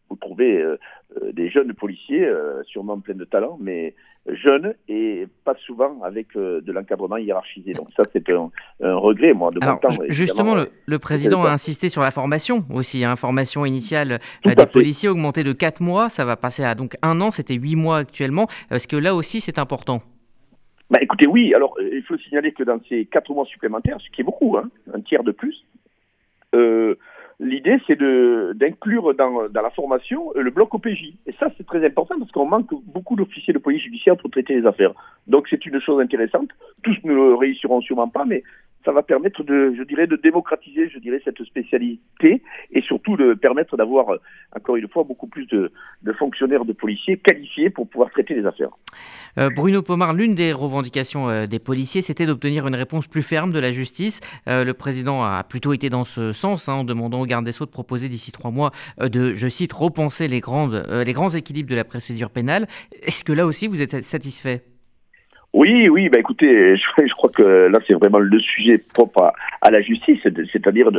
vous 0.09 0.15
trouvez 0.15 0.61
euh, 0.61 0.77
euh, 1.21 1.31
des 1.31 1.49
jeunes 1.49 1.73
policiers, 1.73 2.27
sûrement 2.65 2.99
pleins 2.99 3.15
de 3.15 3.25
talent, 3.25 3.57
mais 3.59 3.95
jeunes 4.27 4.73
et 4.87 5.27
pas 5.43 5.55
souvent 5.65 6.01
avec 6.01 6.35
de 6.35 6.71
l'encadrement 6.71 7.17
hiérarchisé. 7.17 7.73
Donc 7.73 7.89
ça, 7.95 8.03
c'est 8.13 8.29
un, 8.29 8.49
regret, 8.81 9.33
moi, 9.33 9.51
de 9.51 9.59
mon 9.65 9.77
temps. 9.77 9.89
Justement, 10.07 10.55
le, 10.85 10.99
président 10.99 11.43
a 11.43 11.51
insisté 11.51 11.89
sur 11.89 12.01
la 12.01 12.11
formation 12.11 12.63
aussi, 12.73 13.03
hein, 13.03 13.15
formation 13.15 13.65
initiale 13.65 14.19
des 14.45 14.55
policiers 14.65 15.09
augmentée 15.09 15.43
de 15.43 15.51
4 15.51 15.81
mois, 15.81 16.09
ça 16.09 16.23
va 16.25 16.37
passer 16.37 16.63
à 16.63 16.75
donc 16.75 16.95
un 17.01 17.19
an, 17.19 17.31
c'était 17.31 17.55
8 17.55 17.75
mois 17.75 17.97
actuellement. 17.97 18.47
Est-ce 18.71 18.87
que 18.87 18.95
là 18.95 19.13
aussi, 19.13 19.41
c'est 19.41 19.59
important? 19.59 20.01
Bah, 20.89 20.99
écoutez, 21.01 21.27
oui. 21.27 21.53
Alors, 21.55 21.75
il 21.81 22.03
faut 22.03 22.17
signaler 22.17 22.51
que 22.51 22.63
dans 22.63 22.79
ces 22.87 23.05
4 23.05 23.33
mois 23.33 23.45
supplémentaires, 23.45 23.97
ce 23.99 24.09
qui 24.11 24.21
est 24.21 24.23
beaucoup, 24.23 24.57
hein, 24.57 24.69
un 24.93 25.01
tiers 25.01 25.23
de 25.23 25.31
plus, 25.31 25.65
euh, 26.53 26.95
l'idée, 27.43 27.77
c'est 27.87 27.99
d'inclure 27.99 29.13
dans, 29.15 29.47
dans, 29.49 29.61
la 29.61 29.69
formation 29.69 30.31
le 30.35 30.49
bloc 30.49 30.73
OPJ. 30.73 31.13
Et 31.27 31.33
ça, 31.39 31.47
c'est 31.57 31.65
très 31.65 31.85
important 31.85 32.17
parce 32.17 32.31
qu'on 32.31 32.45
manque 32.45 32.69
beaucoup 32.85 33.15
d'officiers 33.15 33.53
de 33.53 33.59
police 33.59 33.83
judiciaire 33.83 34.17
pour 34.17 34.31
traiter 34.31 34.55
les 34.59 34.65
affaires. 34.65 34.93
Donc, 35.27 35.47
c'est 35.49 35.65
une 35.65 35.79
chose 35.79 36.01
intéressante. 36.01 36.49
Tous 36.83 36.95
ne 37.03 37.13
le 37.13 37.35
réussiront 37.35 37.81
sûrement 37.81 38.07
pas, 38.07 38.25
mais 38.25 38.43
ça 38.85 38.91
va 38.91 39.01
permettre 39.01 39.43
de, 39.43 39.73
je 39.77 39.83
dirais, 39.83 40.07
de 40.07 40.15
démocratiser, 40.15 40.89
je 40.89 40.99
dirais, 40.99 41.21
cette 41.23 41.41
spécialité 41.43 42.41
et 42.71 42.81
surtout 42.81 43.15
de 43.15 43.33
permettre 43.33 43.77
d'avoir, 43.77 44.17
encore 44.55 44.75
une 44.75 44.87
fois, 44.89 45.03
beaucoup 45.03 45.27
plus 45.27 45.47
de, 45.47 45.71
fonctionnaires, 46.17 46.65
de 46.65 46.73
policiers 46.73 47.17
qualifiés 47.17 47.69
pour 47.69 47.87
pouvoir 47.87 48.09
traiter 48.11 48.33
les 48.33 48.45
affaires. 48.45 48.71
Euh, 49.37 49.49
Bruno 49.55 49.81
Pomar, 49.81 50.13
l'une 50.13 50.35
des 50.35 50.51
revendications 50.51 51.29
euh, 51.29 51.47
des 51.47 51.59
policiers, 51.59 52.01
c'était 52.01 52.25
d'obtenir 52.25 52.67
une 52.67 52.75
réponse 52.75 53.07
plus 53.07 53.23
ferme 53.23 53.51
de 53.51 53.59
la 53.59 53.71
justice. 53.71 54.19
Euh, 54.47 54.63
le 54.63 54.73
président 54.73 55.23
a 55.23 55.43
plutôt 55.43 55.73
été 55.73 55.89
dans 55.89 56.03
ce 56.03 56.33
sens, 56.33 56.67
hein, 56.67 56.73
en 56.73 56.83
demandant 56.83 57.21
au 57.21 57.25
garde 57.33 57.45
des 57.45 57.51
Sceaux 57.51 57.65
de 57.65 57.71
proposer 57.71 58.09
d'ici 58.09 58.31
trois 58.31 58.51
mois 58.51 58.71
de, 58.99 59.33
je 59.33 59.47
cite, 59.47 59.73
repenser 59.73 60.27
les, 60.27 60.39
grandes, 60.39 60.85
les 61.05 61.13
grands 61.13 61.29
équilibres 61.29 61.69
de 61.69 61.75
la 61.75 61.83
procédure 61.83 62.29
pénale. 62.29 62.67
Est-ce 63.01 63.23
que 63.23 63.33
là 63.33 63.45
aussi 63.45 63.67
vous 63.67 63.81
êtes 63.81 64.01
satisfait? 64.01 64.63
Oui, 65.53 65.87
oui, 65.87 66.09
bah 66.09 66.19
écoutez, 66.19 66.75
je, 66.77 67.13
crois 67.13 67.29
que 67.29 67.43
là 67.43 67.79
c'est 67.85 67.93
vraiment 67.93 68.17
le 68.17 68.39
sujet 68.39 68.79
propre 68.79 69.33
à, 69.61 69.71
la 69.71 69.81
justice, 69.81 70.19
c'est-à-dire 70.51 70.89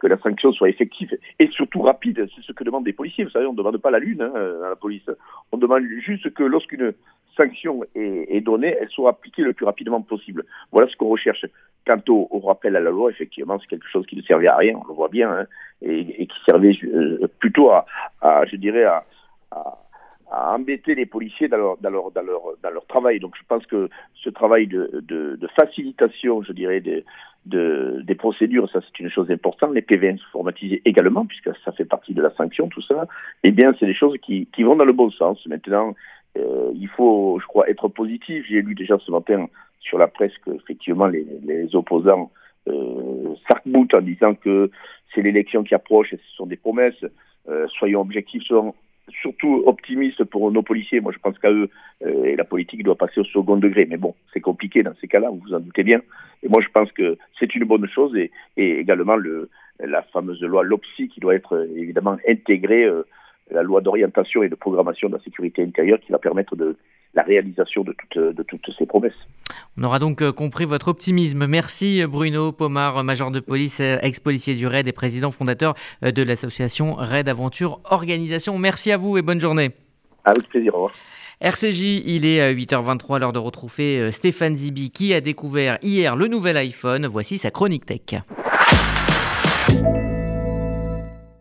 que 0.00 0.06
la 0.06 0.18
sanction 0.18 0.52
soit 0.52 0.68
effective 0.68 1.16
et 1.40 1.48
surtout 1.48 1.82
rapide. 1.82 2.26
C'est 2.34 2.42
ce 2.42 2.52
que 2.52 2.62
demandent 2.62 2.86
les 2.86 2.92
policiers. 2.92 3.24
Vous 3.24 3.30
savez, 3.30 3.46
on 3.46 3.52
ne 3.52 3.56
demande 3.56 3.78
pas 3.78 3.90
la 3.90 3.98
lune 3.98 4.22
hein, 4.22 4.32
à 4.64 4.68
la 4.68 4.76
police. 4.76 5.08
On 5.50 5.56
demande 5.56 5.82
juste 6.04 6.32
que 6.32 6.44
lorsqu'une 6.44 6.92
sanction 7.36 7.82
est, 7.94 8.40
donnée, 8.40 8.76
elle 8.80 8.88
soit 8.88 9.10
appliquée 9.10 9.42
le 9.42 9.52
plus 9.52 9.66
rapidement 9.66 10.00
possible. 10.02 10.44
Voilà 10.72 10.88
ce 10.88 10.96
qu'on 10.96 11.08
recherche. 11.08 11.44
Quant 11.86 12.00
au, 12.08 12.38
rappel 12.38 12.76
à 12.76 12.80
la 12.80 12.90
loi, 12.90 13.10
effectivement, 13.10 13.58
c'est 13.58 13.66
quelque 13.66 13.88
chose 13.88 14.06
qui 14.06 14.16
ne 14.16 14.22
servait 14.22 14.46
à 14.46 14.56
rien, 14.56 14.74
on 14.82 14.88
le 14.88 14.94
voit 14.94 15.08
bien, 15.08 15.30
hein, 15.30 15.46
et, 15.82 16.26
qui 16.26 16.36
servait 16.46 16.76
euh, 16.84 17.28
plutôt 17.38 17.70
à, 17.70 17.84
je 18.46 18.56
dirais, 18.56 18.84
à 18.84 19.04
embêter 20.30 20.94
les 20.94 21.06
policiers 21.06 21.48
dans 21.48 21.76
leur, 21.82 22.86
travail. 22.88 23.20
Donc 23.20 23.34
je 23.36 23.44
pense 23.46 23.64
que 23.66 23.88
ce 24.14 24.30
travail 24.30 24.66
de, 24.66 25.48
facilitation, 25.56 26.42
je 26.42 26.52
dirais, 26.52 26.80
des, 26.80 27.04
de, 27.46 28.00
des 28.04 28.14
procédures, 28.14 28.70
ça 28.70 28.80
c'est 28.80 29.02
une 29.02 29.10
chose 29.10 29.30
importante. 29.30 29.74
Les 29.74 29.82
PV 29.82 30.10
informatisés 30.10 30.82
également, 30.84 31.26
puisque 31.26 31.50
ça 31.64 31.72
fait 31.72 31.84
partie 31.84 32.14
de 32.14 32.22
la 32.22 32.34
sanction, 32.34 32.68
tout 32.68 32.82
ça. 32.82 33.06
Eh 33.42 33.50
bien, 33.50 33.74
c'est 33.78 33.86
des 33.86 33.94
choses 33.94 34.16
qui, 34.22 34.46
qui 34.54 34.62
vont 34.62 34.76
dans 34.76 34.84
le 34.84 34.92
bon 34.92 35.10
sens. 35.10 35.44
Maintenant, 35.46 35.94
euh, 36.36 36.72
il 36.74 36.88
faut, 36.88 37.38
je 37.40 37.46
crois, 37.46 37.68
être 37.68 37.88
positif. 37.88 38.44
J'ai 38.48 38.62
lu 38.62 38.74
déjà 38.74 38.98
ce 38.98 39.10
matin 39.10 39.48
sur 39.80 39.98
la 39.98 40.08
presse 40.08 40.32
qu'effectivement 40.44 41.06
les, 41.06 41.26
les 41.44 41.74
opposants 41.76 42.30
euh, 42.68 43.34
s'arc-boutent 43.46 43.94
en 43.94 44.00
disant 44.00 44.34
que 44.34 44.70
c'est 45.14 45.22
l'élection 45.22 45.62
qui 45.62 45.74
approche 45.74 46.12
et 46.12 46.16
ce 46.16 46.36
sont 46.36 46.46
des 46.46 46.56
promesses. 46.56 47.04
Euh, 47.48 47.66
soyons 47.68 48.00
objectifs, 48.00 48.42
soyons 48.44 48.74
surtout 49.20 49.62
optimiste 49.66 50.24
pour 50.24 50.50
nos 50.50 50.62
policiers. 50.62 51.00
Moi, 51.00 51.12
je 51.12 51.18
pense 51.18 51.38
qu'à 51.38 51.50
eux, 51.50 51.68
euh, 52.06 52.34
la 52.36 52.44
politique 52.44 52.82
doit 52.82 52.96
passer 52.96 53.20
au 53.20 53.24
second 53.24 53.58
degré. 53.58 53.84
Mais 53.84 53.98
bon, 53.98 54.14
c'est 54.32 54.40
compliqué 54.40 54.82
dans 54.82 54.94
ces 55.00 55.08
cas-là, 55.08 55.28
vous 55.28 55.42
vous 55.46 55.54
en 55.54 55.60
doutez 55.60 55.82
bien. 55.82 56.00
Et 56.42 56.48
moi, 56.48 56.62
je 56.62 56.68
pense 56.68 56.90
que 56.92 57.18
c'est 57.38 57.54
une 57.54 57.64
bonne 57.64 57.86
chose 57.86 58.16
et, 58.16 58.30
également 58.56 59.16
le, 59.16 59.50
la 59.78 60.02
fameuse 60.02 60.40
loi 60.42 60.62
LOPSI 60.62 61.08
qui 61.08 61.20
doit 61.20 61.34
être 61.34 61.68
évidemment 61.76 62.16
intégrée, 62.26 62.88
la 63.50 63.62
loi 63.62 63.80
d'orientation 63.80 64.42
et 64.42 64.48
de 64.48 64.54
programmation 64.54 65.08
de 65.08 65.16
la 65.16 65.22
sécurité 65.22 65.62
intérieure 65.62 65.98
qui 66.00 66.12
va 66.12 66.18
permettre 66.18 66.56
de 66.56 66.76
la 67.14 67.22
réalisation 67.22 67.84
de 67.84 67.92
toutes, 67.92 68.18
de 68.18 68.42
toutes 68.42 68.70
ces 68.76 68.86
promesses. 68.86 69.12
On 69.78 69.84
aura 69.84 69.98
donc 69.98 70.22
euh, 70.22 70.32
compris 70.32 70.64
votre 70.64 70.88
optimisme. 70.88 71.46
Merci 71.46 72.04
Bruno 72.06 72.52
Pomar, 72.52 73.02
major 73.04 73.30
de 73.30 73.40
police, 73.40 73.80
euh, 73.80 73.98
ex-policier 74.02 74.54
du 74.54 74.66
RAID 74.66 74.88
et 74.88 74.92
président 74.92 75.30
fondateur 75.30 75.74
euh, 76.02 76.10
de 76.10 76.22
l'association 76.22 76.94
RAID 76.94 77.28
Aventure 77.28 77.80
Organisation. 77.84 78.58
Merci 78.58 78.90
à 78.92 78.96
vous 78.96 79.16
et 79.16 79.22
bonne 79.22 79.40
journée. 79.40 79.70
Avec 80.24 80.48
plaisir, 80.48 80.74
au 80.74 80.76
revoir. 80.76 80.94
RCJ, 81.40 82.02
il 82.06 82.24
est 82.24 82.40
à 82.40 82.52
8h23, 82.52 83.20
l'heure 83.20 83.32
de 83.32 83.38
retrouver 83.38 84.10
Stéphane 84.12 84.56
Zibi 84.56 84.90
qui 84.90 85.12
a 85.12 85.20
découvert 85.20 85.78
hier 85.82 86.16
le 86.16 86.26
nouvel 86.28 86.56
iPhone. 86.56 87.06
Voici 87.06 87.38
sa 87.38 87.50
chronique 87.50 87.84
tech. 87.84 88.22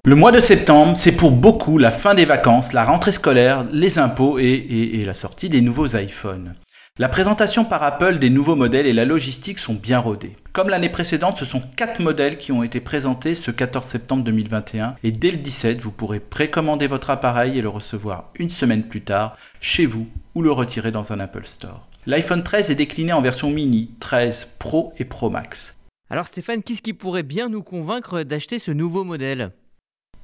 Le 0.06 0.16
mois 0.16 0.34
de 0.34 0.42
septembre, 0.42 0.98
c'est 0.98 1.14
pour 1.14 1.32
beaucoup 1.32 1.78
la 1.78 1.90
fin 1.90 2.14
des 2.14 2.26
vacances, 2.26 2.74
la 2.74 2.84
rentrée 2.84 3.14
scolaire, 3.14 3.64
les 3.72 4.00
impôts 4.00 4.38
et, 4.38 5.02
la 5.06 5.14
sortie 5.14 5.48
des 5.48 5.62
nouveaux 5.62 5.96
iPhones. 5.96 6.56
La 7.00 7.08
présentation 7.08 7.64
par 7.64 7.84
Apple 7.84 8.20
des 8.20 8.30
nouveaux 8.30 8.58
modèles 8.58 8.86
et 8.86 8.92
la 8.92 9.06
logistique 9.06 9.60
sont 9.60 9.76
bien 9.76 10.00
rodées. 10.00 10.36
Comme 10.52 10.68
l'année 10.68 10.90
précédente, 10.90 11.38
ce 11.38 11.46
sont 11.46 11.64
4 11.78 12.02
modèles 12.02 12.38
qui 12.38 12.52
ont 12.52 12.64
été 12.64 12.82
présentés 12.82 13.34
ce 13.34 13.50
14 13.50 13.86
septembre 13.86 14.26
2021 14.26 14.98
et 15.04 15.14
dès 15.14 15.32
le 15.32 15.38
17, 15.38 15.80
vous 15.80 15.92
pourrez 15.92 16.20
précommander 16.20 16.88
votre 16.88 17.10
appareil 17.10 17.58
et 17.58 17.62
le 17.62 17.70
recevoir 17.70 18.30
une 18.38 18.50
semaine 18.50 18.84
plus 18.84 19.04
tard 19.04 19.38
chez 19.62 19.86
vous 19.86 20.08
ou 20.36 20.42
le 20.42 20.52
retirer 20.52 20.92
dans 20.92 21.14
un 21.14 21.22
Apple 21.22 21.46
Store. 21.46 21.88
L'iPhone 22.08 22.44
13 22.44 22.72
est 22.72 22.76
décliné 22.76 23.14
en 23.14 23.22
version 23.22 23.50
mini, 23.50 23.92
13 24.02 24.50
Pro 24.60 24.92
et 25.00 25.06
Pro 25.06 25.30
Max. 25.30 25.78
Alors 26.10 26.28
Stéphane, 26.28 26.62
qu'est-ce 26.62 26.82
qui 26.82 26.92
pourrait 26.92 27.24
bien 27.24 27.48
nous 27.48 27.64
convaincre 27.64 28.24
d'acheter 28.24 28.60
ce 28.60 28.72
nouveau 28.72 29.06
modèle? 29.06 29.54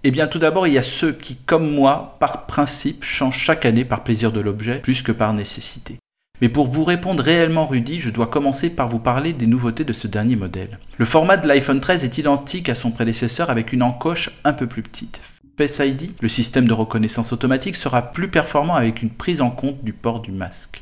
Eh 0.03 0.11
bien, 0.11 0.27
tout 0.27 0.39
d'abord, 0.39 0.65
il 0.65 0.73
y 0.73 0.77
a 0.77 0.83
ceux 0.83 1.11
qui, 1.11 1.35
comme 1.35 1.69
moi, 1.69 2.15
par 2.19 2.45
principe, 2.45 3.03
changent 3.03 3.37
chaque 3.37 3.65
année 3.65 3.83
par 3.83 4.03
plaisir 4.03 4.31
de 4.31 4.39
l'objet 4.39 4.79
plus 4.79 5.01
que 5.01 5.11
par 5.11 5.33
nécessité. 5.33 5.97
Mais 6.41 6.47
pour 6.47 6.67
vous 6.67 6.85
répondre 6.85 7.21
réellement 7.21 7.67
Rudy, 7.67 7.99
je 7.99 8.09
dois 8.09 8.27
commencer 8.27 8.69
par 8.69 8.87
vous 8.87 8.99
parler 8.99 9.33
des 9.33 9.45
nouveautés 9.45 9.83
de 9.83 9.91
ce 9.91 10.07
dernier 10.07 10.37
modèle. 10.37 10.79
Le 10.97 11.03
format 11.03 11.35
de 11.35 11.47
l'iPhone 11.47 11.81
13 11.81 12.05
est 12.05 12.17
identique 12.17 12.69
à 12.69 12.75
son 12.75 12.91
prédécesseur 12.91 13.49
avec 13.49 13.73
une 13.73 13.83
encoche 13.83 14.29
un 14.45 14.53
peu 14.53 14.67
plus 14.67 14.83
petite. 14.83 15.19
Face 15.57 15.79
ID, 15.79 16.11
le 16.21 16.29
système 16.29 16.65
de 16.65 16.73
reconnaissance 16.73 17.33
automatique, 17.33 17.75
sera 17.75 18.01
plus 18.13 18.29
performant 18.29 18.75
avec 18.75 19.01
une 19.01 19.09
prise 19.09 19.41
en 19.41 19.49
compte 19.49 19.83
du 19.83 19.91
port 19.91 20.21
du 20.21 20.31
masque. 20.31 20.81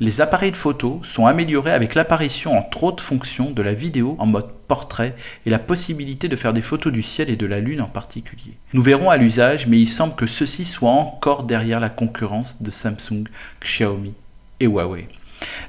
Les 0.00 0.22
appareils 0.22 0.50
de 0.50 0.56
photo 0.56 0.98
sont 1.04 1.26
améliorés 1.26 1.74
avec 1.74 1.94
l'apparition 1.94 2.56
entre 2.56 2.84
autres 2.84 3.04
fonctions 3.04 3.50
de 3.50 3.60
la 3.60 3.74
vidéo 3.74 4.16
en 4.18 4.24
mode 4.24 4.50
portrait 4.66 5.14
et 5.44 5.50
la 5.50 5.58
possibilité 5.58 6.26
de 6.26 6.36
faire 6.36 6.54
des 6.54 6.62
photos 6.62 6.90
du 6.90 7.02
ciel 7.02 7.28
et 7.28 7.36
de 7.36 7.44
la 7.44 7.60
lune 7.60 7.82
en 7.82 7.86
particulier. 7.86 8.54
Nous 8.72 8.80
verrons 8.80 9.10
à 9.10 9.18
l'usage, 9.18 9.66
mais 9.66 9.78
il 9.78 9.90
semble 9.90 10.14
que 10.14 10.26
ceci 10.26 10.64
soit 10.64 10.90
encore 10.90 11.42
derrière 11.42 11.80
la 11.80 11.90
concurrence 11.90 12.62
de 12.62 12.70
Samsung, 12.70 13.24
Xiaomi 13.62 14.14
et 14.60 14.66
Huawei. 14.66 15.06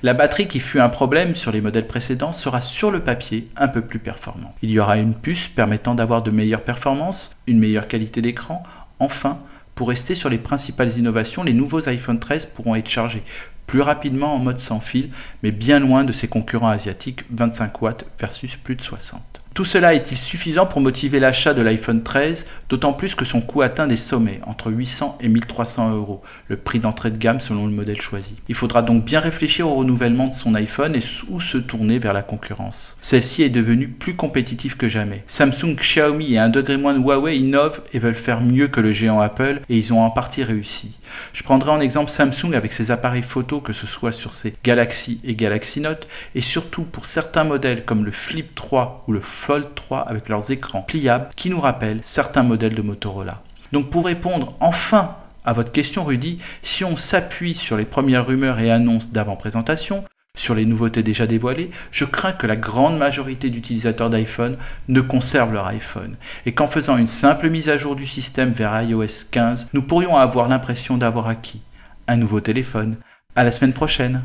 La 0.01 0.13
batterie 0.13 0.47
qui 0.47 0.61
fut 0.61 0.79
un 0.79 0.87
problème 0.87 1.35
sur 1.35 1.51
les 1.51 1.59
modèles 1.59 1.87
précédents 1.87 2.31
sera 2.31 2.61
sur 2.61 2.89
le 2.89 3.01
papier 3.01 3.49
un 3.57 3.67
peu 3.67 3.81
plus 3.81 3.99
performant. 3.99 4.55
Il 4.61 4.71
y 4.71 4.79
aura 4.79 4.97
une 4.97 5.13
puce 5.13 5.49
permettant 5.49 5.93
d'avoir 5.93 6.23
de 6.23 6.31
meilleures 6.31 6.63
performances, 6.63 7.35
une 7.47 7.59
meilleure 7.59 7.89
qualité 7.89 8.21
d'écran. 8.21 8.63
Enfin, 8.99 9.39
pour 9.75 9.89
rester 9.89 10.15
sur 10.15 10.29
les 10.29 10.37
principales 10.37 10.97
innovations, 10.97 11.43
les 11.43 11.53
nouveaux 11.53 11.89
iPhone 11.89 12.19
13 12.19 12.45
pourront 12.47 12.75
être 12.75 12.89
chargés 12.89 13.23
plus 13.71 13.79
rapidement 13.79 14.35
en 14.35 14.37
mode 14.37 14.57
sans 14.57 14.81
fil, 14.81 15.11
mais 15.43 15.51
bien 15.53 15.79
loin 15.79 16.03
de 16.03 16.11
ses 16.11 16.27
concurrents 16.27 16.67
asiatiques 16.67 17.23
25 17.31 17.81
watts 17.81 18.05
versus 18.19 18.57
plus 18.57 18.75
de 18.75 18.81
60. 18.81 19.40
Tout 19.53 19.65
cela 19.65 19.93
est-il 19.93 20.17
suffisant 20.17 20.65
pour 20.65 20.79
motiver 20.79 21.19
l'achat 21.19 21.53
de 21.53 21.61
l'iPhone 21.61 22.03
13, 22.03 22.45
d'autant 22.69 22.93
plus 22.93 23.15
que 23.15 23.25
son 23.25 23.41
coût 23.41 23.61
atteint 23.61 23.85
des 23.85 23.97
sommets, 23.97 24.39
entre 24.45 24.71
800 24.71 25.17
et 25.19 25.27
1300 25.27 25.93
euros, 25.93 26.21
le 26.47 26.55
prix 26.55 26.79
d'entrée 26.79 27.11
de 27.11 27.17
gamme 27.17 27.41
selon 27.41 27.65
le 27.65 27.73
modèle 27.73 27.99
choisi. 27.99 28.37
Il 28.47 28.55
faudra 28.55 28.81
donc 28.81 29.03
bien 29.03 29.19
réfléchir 29.19 29.67
au 29.67 29.75
renouvellement 29.75 30.29
de 30.29 30.33
son 30.33 30.55
iPhone 30.55 30.95
et 30.95 31.01
où 31.27 31.41
se 31.41 31.57
tourner 31.57 31.99
vers 31.99 32.13
la 32.13 32.21
concurrence. 32.21 32.95
Celle-ci 33.01 33.43
est 33.43 33.49
devenue 33.49 33.89
plus 33.89 34.15
compétitive 34.15 34.77
que 34.77 34.87
jamais. 34.87 35.25
Samsung, 35.27 35.75
Xiaomi 35.75 36.33
et 36.33 36.39
un 36.39 36.47
degré 36.47 36.77
moins 36.77 36.93
de 36.93 36.99
Huawei 36.99 37.37
innovent 37.37 37.81
et 37.91 37.99
veulent 37.99 38.15
faire 38.15 38.39
mieux 38.39 38.69
que 38.69 38.79
le 38.79 38.93
géant 38.93 39.19
Apple, 39.19 39.59
et 39.67 39.77
ils 39.77 39.91
ont 39.91 40.01
en 40.01 40.11
partie 40.11 40.45
réussi. 40.45 40.93
Je 41.33 41.43
prendrai 41.43 41.71
en 41.71 41.81
exemple 41.81 42.09
Samsung 42.09 42.53
avec 42.53 42.71
ses 42.71 42.89
appareils 42.89 43.21
photo, 43.21 43.59
que 43.59 43.73
ce 43.73 43.85
soit 43.85 44.13
sur 44.13 44.33
ses 44.33 44.53
Galaxy 44.63 45.19
et 45.25 45.35
Galaxy 45.35 45.81
Note, 45.81 46.07
et 46.35 46.41
surtout 46.41 46.83
pour 46.83 47.05
certains 47.05 47.43
modèles 47.43 47.83
comme 47.83 48.05
le 48.05 48.11
Flip 48.11 48.55
3 48.55 49.03
ou 49.07 49.11
le 49.11 49.19
Fold 49.41 49.73
3 49.73 50.01
avec 50.01 50.29
leurs 50.29 50.51
écrans 50.51 50.83
pliables 50.83 51.29
qui 51.35 51.49
nous 51.49 51.59
rappellent 51.59 52.03
certains 52.03 52.43
modèles 52.43 52.75
de 52.75 52.83
Motorola. 52.83 53.41
Donc 53.71 53.89
pour 53.89 54.05
répondre 54.05 54.55
enfin 54.59 55.15
à 55.45 55.53
votre 55.53 55.71
question 55.71 56.03
Rudy, 56.03 56.37
si 56.61 56.83
on 56.83 56.95
s'appuie 56.95 57.55
sur 57.55 57.75
les 57.75 57.85
premières 57.85 58.27
rumeurs 58.27 58.59
et 58.59 58.69
annonces 58.69 59.11
d'avant-présentation, 59.11 60.03
sur 60.37 60.53
les 60.53 60.67
nouveautés 60.67 61.01
déjà 61.01 61.25
dévoilées, 61.25 61.71
je 61.91 62.05
crains 62.05 62.33
que 62.33 62.45
la 62.45 62.55
grande 62.55 62.99
majorité 62.99 63.49
d'utilisateurs 63.49 64.11
d'iPhone 64.11 64.57
ne 64.87 65.01
conservent 65.01 65.53
leur 65.53 65.65
iPhone 65.65 66.17
et 66.45 66.53
qu'en 66.53 66.67
faisant 66.67 66.97
une 66.97 67.07
simple 67.07 67.49
mise 67.49 67.67
à 67.67 67.79
jour 67.79 67.95
du 67.95 68.05
système 68.05 68.51
vers 68.51 68.79
iOS 68.83 69.25
15, 69.31 69.69
nous 69.73 69.81
pourrions 69.81 70.17
avoir 70.17 70.49
l'impression 70.49 70.97
d'avoir 70.97 71.27
acquis 71.27 71.63
un 72.07 72.17
nouveau 72.17 72.41
téléphone. 72.41 72.97
À 73.35 73.43
la 73.43 73.51
semaine 73.51 73.73
prochaine. 73.73 74.21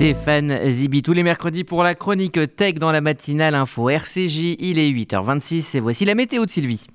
Stéphane 0.00 0.70
Zibi 0.70 1.02
tous 1.02 1.12
les 1.12 1.22
mercredis 1.22 1.62
pour 1.62 1.82
la 1.82 1.94
chronique 1.94 2.38
Tech 2.56 2.76
dans 2.76 2.90
la 2.90 3.02
matinale 3.02 3.54
info 3.54 3.90
RCJ. 3.90 4.56
Il 4.58 4.78
est 4.78 4.90
8h26 4.90 5.76
et 5.76 5.80
voici 5.80 6.06
la 6.06 6.14
météo 6.14 6.46
de 6.46 6.50
Sylvie. 6.50 6.86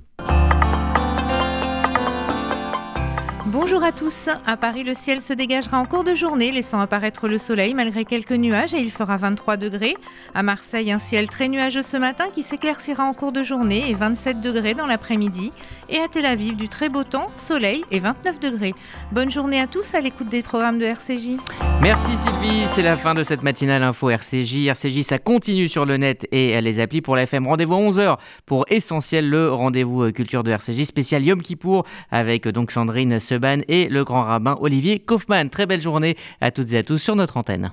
Bonjour 3.67 3.83
à 3.83 3.91
tous. 3.91 4.29
À 4.45 4.57
Paris, 4.57 4.83
le 4.83 4.93
ciel 4.93 5.21
se 5.21 5.33
dégagera 5.33 5.79
en 5.79 5.85
cours 5.85 6.03
de 6.03 6.13
journée, 6.13 6.51
laissant 6.51 6.79
apparaître 6.79 7.27
le 7.27 7.39
soleil 7.39 7.73
malgré 7.73 8.05
quelques 8.05 8.29
nuages 8.29 8.75
et 8.75 8.77
il 8.77 8.91
fera 8.91 9.17
23 9.17 9.57
degrés. 9.57 9.95
À 10.35 10.43
Marseille, 10.43 10.91
un 10.91 10.99
ciel 10.99 11.25
très 11.25 11.47
nuageux 11.47 11.81
ce 11.81 11.97
matin 11.97 12.25
qui 12.31 12.43
s'éclaircira 12.43 13.03
en 13.03 13.15
cours 13.15 13.31
de 13.31 13.41
journée 13.41 13.89
et 13.89 13.95
27 13.95 14.39
degrés 14.39 14.75
dans 14.75 14.85
l'après-midi. 14.85 15.51
Et 15.89 15.97
à 15.97 16.07
Tel 16.07 16.27
Aviv, 16.27 16.55
du 16.55 16.69
très 16.69 16.89
beau 16.89 17.03
temps, 17.03 17.31
soleil 17.37 17.83
et 17.89 17.97
29 17.97 18.39
degrés. 18.39 18.75
Bonne 19.11 19.31
journée 19.31 19.59
à 19.59 19.65
tous 19.65 19.95
à 19.95 19.99
l'écoute 19.99 20.29
des 20.29 20.43
programmes 20.43 20.77
de 20.77 20.85
RCJ. 20.85 21.39
Merci 21.81 22.15
Sylvie, 22.17 22.67
c'est 22.67 22.83
la 22.83 22.97
fin 22.97 23.15
de 23.15 23.23
cette 23.23 23.41
matinale 23.41 23.81
info 23.81 24.11
RCJ. 24.11 24.67
RCJ, 24.67 25.01
ça 25.01 25.17
continue 25.17 25.69
sur 25.69 25.85
le 25.85 25.97
net 25.97 26.27
et 26.31 26.61
les 26.61 26.79
applis 26.79 27.01
pour 27.01 27.15
la 27.15 27.23
FM. 27.23 27.47
Rendez-vous 27.47 27.73
à 27.73 27.79
11h 27.79 28.17
pour 28.45 28.65
Essentiel, 28.69 29.27
le 29.27 29.51
rendez-vous 29.51 30.11
culture 30.11 30.43
de 30.43 30.51
RCJ 30.51 30.83
spécial 30.83 31.23
Yom 31.23 31.41
Kippour 31.41 31.83
avec 32.11 32.47
donc 32.47 32.69
Sandrine 32.71 33.19
Seban 33.19 33.54
et 33.67 33.89
le 33.89 34.03
grand 34.03 34.23
rabbin 34.23 34.57
Olivier 34.59 34.99
Kaufmann. 34.99 35.49
Très 35.49 35.65
belle 35.65 35.81
journée 35.81 36.15
à 36.41 36.51
toutes 36.51 36.73
et 36.73 36.77
à 36.77 36.83
tous 36.83 36.97
sur 36.97 37.15
notre 37.15 37.37
antenne. 37.37 37.71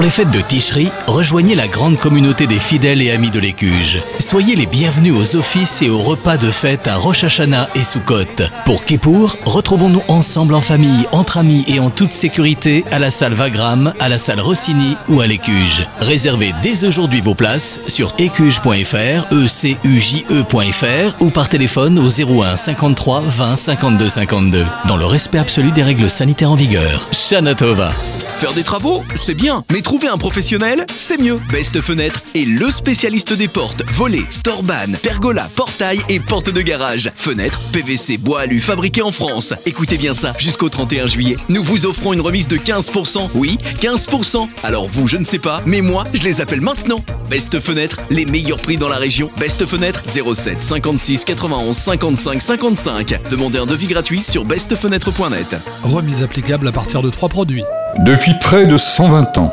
Pour 0.00 0.06
les 0.06 0.10
fêtes 0.10 0.30
de 0.30 0.40
Ticherie, 0.40 0.90
rejoignez 1.08 1.54
la 1.54 1.68
grande 1.68 1.98
communauté 1.98 2.46
des 2.46 2.58
fidèles 2.58 3.02
et 3.02 3.10
amis 3.10 3.30
de 3.30 3.38
l'Écuge. 3.38 4.02
Soyez 4.18 4.56
les 4.56 4.64
bienvenus 4.64 5.12
aux 5.12 5.36
offices 5.36 5.82
et 5.82 5.90
aux 5.90 6.00
repas 6.00 6.38
de 6.38 6.50
fête 6.50 6.88
à 6.88 6.96
Rosh 6.96 7.22
et 7.22 7.84
Sukkot. 7.84 8.24
Pour 8.64 8.86
Kippour, 8.86 9.36
retrouvons-nous 9.44 10.00
ensemble 10.08 10.54
en 10.54 10.62
famille, 10.62 11.06
entre 11.12 11.36
amis 11.36 11.66
et 11.68 11.80
en 11.80 11.90
toute 11.90 12.14
sécurité 12.14 12.82
à 12.90 12.98
la 12.98 13.10
salle 13.10 13.34
Vagram, 13.34 13.92
à 14.00 14.08
la 14.08 14.18
salle 14.18 14.40
Rossini 14.40 14.96
ou 15.08 15.20
à 15.20 15.26
l'Écuge. 15.26 15.86
Réservez 16.00 16.54
dès 16.62 16.86
aujourd'hui 16.86 17.20
vos 17.20 17.34
places 17.34 17.82
sur 17.86 18.14
écuge.fr, 18.16 19.26
ecuje.fr 19.30 21.16
ou 21.22 21.28
par 21.28 21.50
téléphone 21.50 21.98
au 21.98 22.08
01 22.08 22.56
53 22.56 23.20
20 23.20 23.54
52 23.54 24.08
52. 24.08 24.64
Dans 24.88 24.96
le 24.96 25.04
respect 25.04 25.36
absolu 25.36 25.72
des 25.72 25.82
règles 25.82 26.08
sanitaires 26.08 26.52
en 26.52 26.56
vigueur. 26.56 27.10
Shana 27.12 27.54
Tova. 27.54 27.92
Faire 28.40 28.54
des 28.54 28.64
travaux, 28.64 29.04
c'est 29.16 29.34
bien, 29.34 29.64
mais 29.70 29.82
trouver 29.90 30.06
un 30.06 30.18
professionnel, 30.18 30.86
c'est 30.96 31.20
mieux. 31.20 31.40
Best 31.50 31.80
Fenêtre 31.80 32.22
est 32.36 32.44
le 32.44 32.70
spécialiste 32.70 33.32
des 33.32 33.48
portes, 33.48 33.82
volets, 33.90 34.22
storban, 34.28 34.92
pergola, 35.02 35.50
portail 35.56 36.00
et 36.08 36.20
portes 36.20 36.48
de 36.48 36.60
garage. 36.60 37.10
Fenêtres, 37.16 37.58
PVC, 37.72 38.16
bois 38.16 38.42
alu, 38.42 38.60
fabriqués 38.60 39.02
en 39.02 39.10
France. 39.10 39.52
Écoutez 39.66 39.96
bien 39.96 40.14
ça, 40.14 40.32
jusqu'au 40.38 40.68
31 40.68 41.08
juillet, 41.08 41.34
nous 41.48 41.64
vous 41.64 41.86
offrons 41.86 42.12
une 42.12 42.20
remise 42.20 42.46
de 42.46 42.56
15%. 42.56 43.30
Oui, 43.34 43.58
15%. 43.80 44.46
Alors 44.62 44.86
vous, 44.86 45.08
je 45.08 45.16
ne 45.16 45.24
sais 45.24 45.40
pas, 45.40 45.60
mais 45.66 45.80
moi, 45.80 46.04
je 46.14 46.22
les 46.22 46.40
appelle 46.40 46.60
maintenant. 46.60 47.04
Best 47.28 47.58
Fenêtre, 47.58 47.96
les 48.10 48.26
meilleurs 48.26 48.60
prix 48.60 48.76
dans 48.76 48.88
la 48.88 48.94
région. 48.94 49.28
Best 49.40 49.66
Fenêtre, 49.66 50.04
07 50.06 50.62
56 50.62 51.24
91 51.24 51.76
55 51.76 52.40
55. 52.40 53.28
Demandez 53.28 53.58
un 53.58 53.66
devis 53.66 53.88
gratuit 53.88 54.22
sur 54.22 54.44
bestfenêtre.net. 54.44 55.56
Remise 55.82 56.22
applicable 56.22 56.68
à 56.68 56.72
partir 56.72 57.02
de 57.02 57.10
trois 57.10 57.28
produits. 57.28 57.64
Depuis 57.98 58.34
près 58.38 58.66
de 58.66 58.76
120 58.76 59.36
ans, 59.38 59.52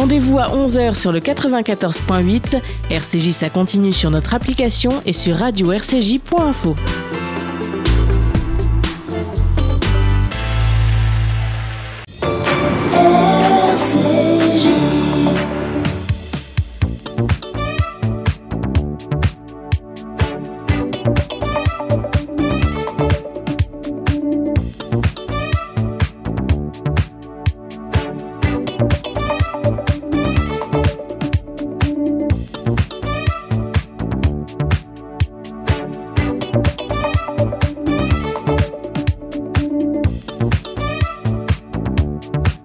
Rendez-vous 0.00 0.38
à 0.38 0.46
11h 0.46 0.94
sur 0.94 1.12
le 1.12 1.20
94.8. 1.20 2.58
RCJ, 2.90 3.32
ça 3.32 3.50
continue 3.50 3.92
sur 3.92 4.10
notre 4.10 4.34
application 4.34 5.02
et 5.04 5.12
sur 5.12 5.36
radio-rcj.info. 5.36 6.74